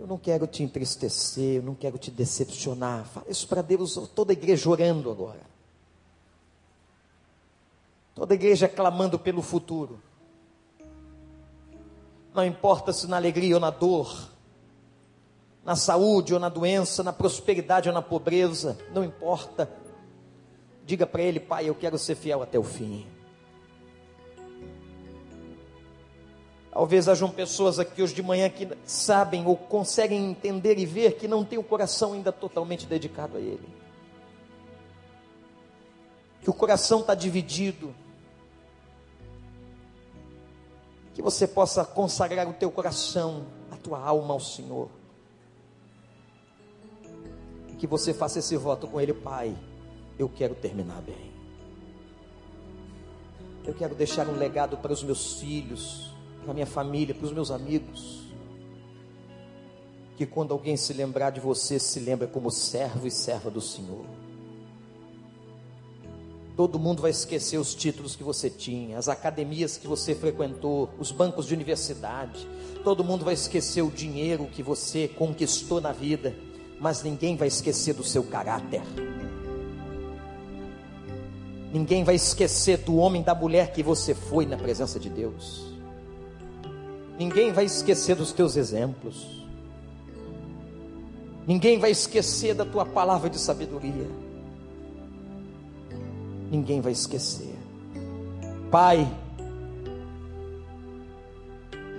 Eu 0.00 0.06
não 0.06 0.16
quero 0.16 0.46
te 0.46 0.62
entristecer, 0.62 1.56
eu 1.56 1.62
não 1.62 1.74
quero 1.74 1.98
te 1.98 2.10
decepcionar. 2.10 3.04
Fala 3.04 3.26
isso 3.28 3.46
para 3.46 3.60
Deus, 3.60 3.94
toda 4.14 4.32
a 4.32 4.36
igreja 4.36 4.70
orando 4.70 5.10
agora. 5.10 5.42
Toda 8.14 8.32
a 8.32 8.36
igreja 8.36 8.66
clamando 8.70 9.18
pelo 9.18 9.42
futuro. 9.42 10.00
Não 12.32 12.42
importa 12.42 12.90
se 12.90 13.06
na 13.06 13.16
alegria 13.16 13.54
ou 13.54 13.60
na 13.60 13.68
dor, 13.68 14.30
na 15.64 15.74
saúde 15.74 16.34
ou 16.34 16.40
na 16.40 16.48
doença, 16.48 17.02
na 17.02 17.12
prosperidade 17.12 17.88
ou 17.88 17.94
na 17.94 18.02
pobreza, 18.02 18.76
não 18.92 19.02
importa. 19.02 19.70
Diga 20.84 21.06
para 21.06 21.22
ele, 21.22 21.40
Pai, 21.40 21.68
eu 21.68 21.74
quero 21.74 21.98
ser 21.98 22.14
fiel 22.14 22.42
até 22.42 22.58
o 22.58 22.62
fim. 22.62 23.06
Talvez 26.70 27.08
hajam 27.08 27.30
pessoas 27.30 27.78
aqui 27.78 28.02
hoje 28.02 28.14
de 28.14 28.22
manhã 28.22 28.50
que 28.50 28.68
sabem 28.84 29.46
ou 29.46 29.56
conseguem 29.56 30.28
entender 30.30 30.76
e 30.76 30.84
ver 30.84 31.16
que 31.16 31.28
não 31.28 31.44
tem 31.44 31.56
o 31.56 31.62
coração 31.62 32.12
ainda 32.12 32.32
totalmente 32.32 32.84
dedicado 32.84 33.36
a 33.36 33.40
Ele. 33.40 33.68
Que 36.42 36.50
o 36.50 36.52
coração 36.52 37.00
está 37.00 37.14
dividido. 37.14 37.94
Que 41.14 41.22
você 41.22 41.46
possa 41.46 41.84
consagrar 41.84 42.48
o 42.48 42.52
teu 42.52 42.72
coração, 42.72 43.46
a 43.70 43.76
tua 43.76 44.00
alma 44.00 44.34
ao 44.34 44.40
Senhor. 44.40 44.90
E 47.74 47.76
que 47.76 47.88
você 47.88 48.14
faça 48.14 48.38
esse 48.38 48.56
voto 48.56 48.86
com 48.86 49.00
Ele, 49.00 49.12
Pai. 49.12 49.52
Eu 50.16 50.28
quero 50.28 50.54
terminar 50.54 51.02
bem. 51.02 51.34
Eu 53.66 53.74
quero 53.74 53.94
deixar 53.94 54.28
um 54.28 54.36
legado 54.36 54.76
para 54.76 54.92
os 54.92 55.02
meus 55.02 55.40
filhos 55.40 56.14
para 56.44 56.54
minha 56.54 56.66
família, 56.66 57.14
para 57.14 57.24
os 57.24 57.32
meus 57.32 57.50
amigos. 57.50 58.22
Que 60.16 60.26
quando 60.26 60.52
alguém 60.52 60.76
se 60.76 60.92
lembrar 60.92 61.30
de 61.30 61.40
você, 61.40 61.78
se 61.78 61.98
lembra 61.98 62.28
como 62.28 62.50
servo 62.50 63.06
e 63.06 63.10
serva 63.10 63.50
do 63.50 63.60
Senhor. 63.60 64.04
Todo 66.56 66.78
mundo 66.78 67.02
vai 67.02 67.10
esquecer 67.10 67.58
os 67.58 67.74
títulos 67.74 68.14
que 68.14 68.22
você 68.22 68.48
tinha, 68.48 68.96
as 68.96 69.08
academias 69.08 69.76
que 69.76 69.88
você 69.88 70.14
frequentou, 70.14 70.88
os 71.00 71.10
bancos 71.10 71.46
de 71.46 71.54
universidade. 71.54 72.46
Todo 72.84 73.02
mundo 73.02 73.24
vai 73.24 73.34
esquecer 73.34 73.82
o 73.82 73.90
dinheiro 73.90 74.46
que 74.46 74.62
você 74.62 75.08
conquistou 75.08 75.80
na 75.80 75.90
vida, 75.90 76.36
mas 76.80 77.02
ninguém 77.02 77.36
vai 77.36 77.48
esquecer 77.48 77.94
do 77.94 78.04
seu 78.04 78.22
caráter. 78.22 78.82
Ninguém 81.72 82.04
vai 82.04 82.14
esquecer 82.14 82.78
do 82.78 82.96
homem, 82.96 83.22
da 83.22 83.34
mulher 83.34 83.72
que 83.72 83.82
você 83.82 84.14
foi 84.14 84.46
na 84.46 84.56
presença 84.56 85.00
de 85.00 85.10
Deus. 85.10 85.74
Ninguém 87.18 87.52
vai 87.52 87.64
esquecer 87.64 88.14
dos 88.14 88.32
teus 88.32 88.56
exemplos. 88.56 89.44
Ninguém 91.46 91.78
vai 91.78 91.90
esquecer 91.90 92.54
da 92.54 92.64
tua 92.64 92.86
palavra 92.86 93.28
de 93.28 93.38
sabedoria. 93.38 94.08
Ninguém 96.50 96.80
vai 96.80 96.92
esquecer. 96.92 97.54
Pai, 98.70 99.12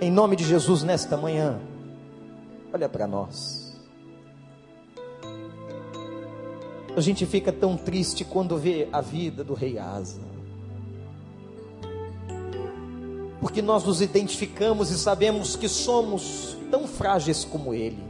em 0.00 0.10
nome 0.10 0.36
de 0.36 0.44
Jesus, 0.44 0.82
nesta 0.82 1.16
manhã, 1.16 1.60
olha 2.72 2.88
para 2.88 3.06
nós. 3.06 3.65
A 6.96 7.00
gente 7.02 7.26
fica 7.26 7.52
tão 7.52 7.76
triste 7.76 8.24
quando 8.24 8.56
vê 8.56 8.88
a 8.90 9.02
vida 9.02 9.44
do 9.44 9.52
rei 9.52 9.78
Asa. 9.78 10.22
Porque 13.38 13.60
nós 13.60 13.84
nos 13.84 14.00
identificamos 14.00 14.90
e 14.90 14.98
sabemos 14.98 15.56
que 15.56 15.68
somos 15.68 16.56
tão 16.70 16.88
frágeis 16.88 17.44
como 17.44 17.74
ele. 17.74 18.02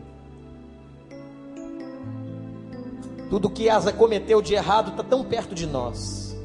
Tudo 3.28 3.50
que 3.50 3.68
Asa 3.68 3.92
cometeu 3.92 4.40
de 4.40 4.54
errado 4.54 4.92
está 4.92 5.02
tão 5.02 5.24
perto 5.24 5.52
de 5.52 5.66
nós. 5.66 6.36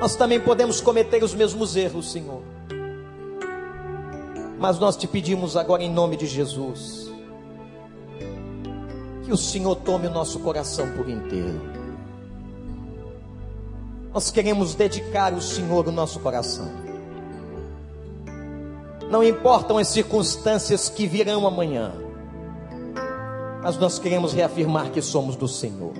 Nós 0.00 0.14
também 0.14 0.40
podemos 0.40 0.80
cometer 0.80 1.22
os 1.24 1.34
mesmos 1.34 1.74
erros, 1.74 2.12
Senhor. 2.12 2.42
Mas 4.56 4.78
nós 4.78 4.96
te 4.96 5.08
pedimos 5.08 5.56
agora 5.56 5.82
em 5.82 5.90
nome 5.90 6.16
de 6.16 6.26
Jesus, 6.26 7.11
que 9.32 9.34
o 9.34 9.38
Senhor 9.38 9.76
tome 9.76 10.06
o 10.06 10.10
nosso 10.10 10.40
coração 10.40 10.90
por 10.90 11.08
inteiro. 11.08 11.58
Nós 14.12 14.30
queremos 14.30 14.74
dedicar 14.74 15.32
o 15.32 15.40
Senhor 15.40 15.88
o 15.88 15.90
nosso 15.90 16.20
coração. 16.20 16.70
Não 19.10 19.24
importam 19.24 19.78
as 19.78 19.88
circunstâncias 19.88 20.90
que 20.90 21.06
virão 21.06 21.46
amanhã, 21.46 21.94
mas 23.62 23.78
nós 23.78 23.98
queremos 23.98 24.34
reafirmar 24.34 24.90
que 24.90 25.00
somos 25.00 25.34
do 25.34 25.48
Senhor. 25.48 25.94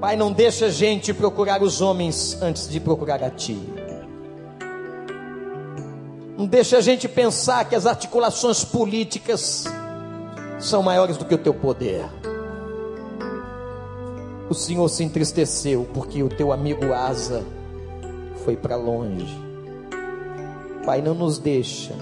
Pai, 0.00 0.16
não 0.16 0.32
deixa 0.32 0.66
a 0.66 0.70
gente 0.70 1.12
procurar 1.12 1.62
os 1.62 1.82
homens 1.82 2.40
antes 2.40 2.66
de 2.66 2.80
procurar 2.80 3.22
a 3.22 3.28
Ti. 3.28 3.58
Não 6.38 6.46
deixa 6.46 6.78
a 6.78 6.80
gente 6.80 7.06
pensar 7.06 7.68
que 7.68 7.74
as 7.74 7.84
articulações 7.84 8.64
políticas 8.64 9.66
são 10.60 10.82
maiores 10.82 11.16
do 11.16 11.24
que 11.24 11.34
o 11.34 11.38
teu 11.38 11.54
poder. 11.54 12.04
O 14.48 14.54
Senhor 14.54 14.88
se 14.88 15.02
entristeceu 15.04 15.88
porque 15.94 16.22
o 16.22 16.28
teu 16.28 16.52
amigo 16.52 16.92
Asa 16.92 17.44
foi 18.44 18.56
para 18.56 18.76
longe. 18.76 19.36
Pai, 20.84 21.00
não 21.00 21.14
nos 21.14 21.38
deixa. 21.38 21.94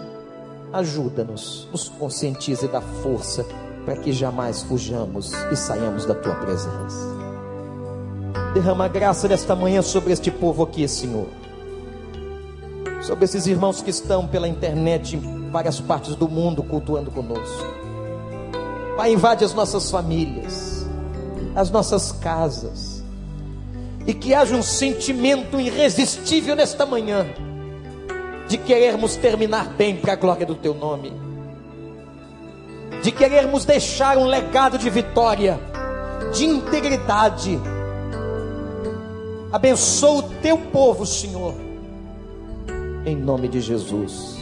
Ajuda-nos, 0.73 1.69
nos 1.71 1.89
conscientize 1.89 2.69
dá 2.69 2.81
força 2.81 3.47
para 3.85 3.97
que 3.97 4.13
jamais 4.13 4.63
fujamos 4.63 5.33
e 5.51 5.57
saiamos 5.57 6.05
da 6.05 6.15
tua 6.15 6.35
presença. 6.35 7.17
Derrama 8.55 8.89
graça 8.89 9.29
desta 9.29 9.55
manhã 9.55 9.81
sobre 9.83 10.13
este 10.13 10.31
povo 10.31 10.63
aqui, 10.63 10.87
Senhor 10.87 11.27
sobre 13.09 13.25
esses 13.25 13.47
irmãos 13.47 13.81
que 13.81 13.89
estão 13.89 14.27
pela 14.27 14.47
internet 14.47 15.17
em 15.17 15.51
várias 15.51 15.81
partes 15.81 16.15
do 16.15 16.29
mundo 16.29 16.63
cultuando 16.63 17.11
conosco. 17.11 17.88
Pai, 18.99 19.13
invade 19.13 19.45
as 19.45 19.55
nossas 19.55 19.93
famílias, 19.93 20.85
as 21.55 21.71
nossas 21.71 22.11
casas, 22.11 23.05
e 24.05 24.13
que 24.13 24.35
haja 24.35 24.57
um 24.57 24.63
sentimento 24.63 25.61
irresistível 25.61 26.57
nesta 26.57 26.85
manhã 26.85 27.25
de 28.49 28.59
querermos 28.59 29.15
terminar 29.15 29.69
bem 29.69 29.99
para 29.99 30.15
a 30.15 30.17
glória 30.17 30.45
do 30.45 30.57
Teu 30.57 30.75
nome, 30.75 31.13
de 33.01 33.13
querermos 33.13 33.65
deixar 33.65 34.19
um 34.19 34.25
legado 34.25 34.77
de 34.77 34.91
vitória, 34.91 35.61
de 36.35 36.47
integridade. 36.47 37.57
Abençoa 39.53 40.19
o 40.19 40.23
Teu 40.43 40.59
povo, 40.59 41.07
Senhor 41.07 41.55
em 43.09 43.17
nome 43.17 43.49
de 43.49 43.61
Jesus. 43.61 44.38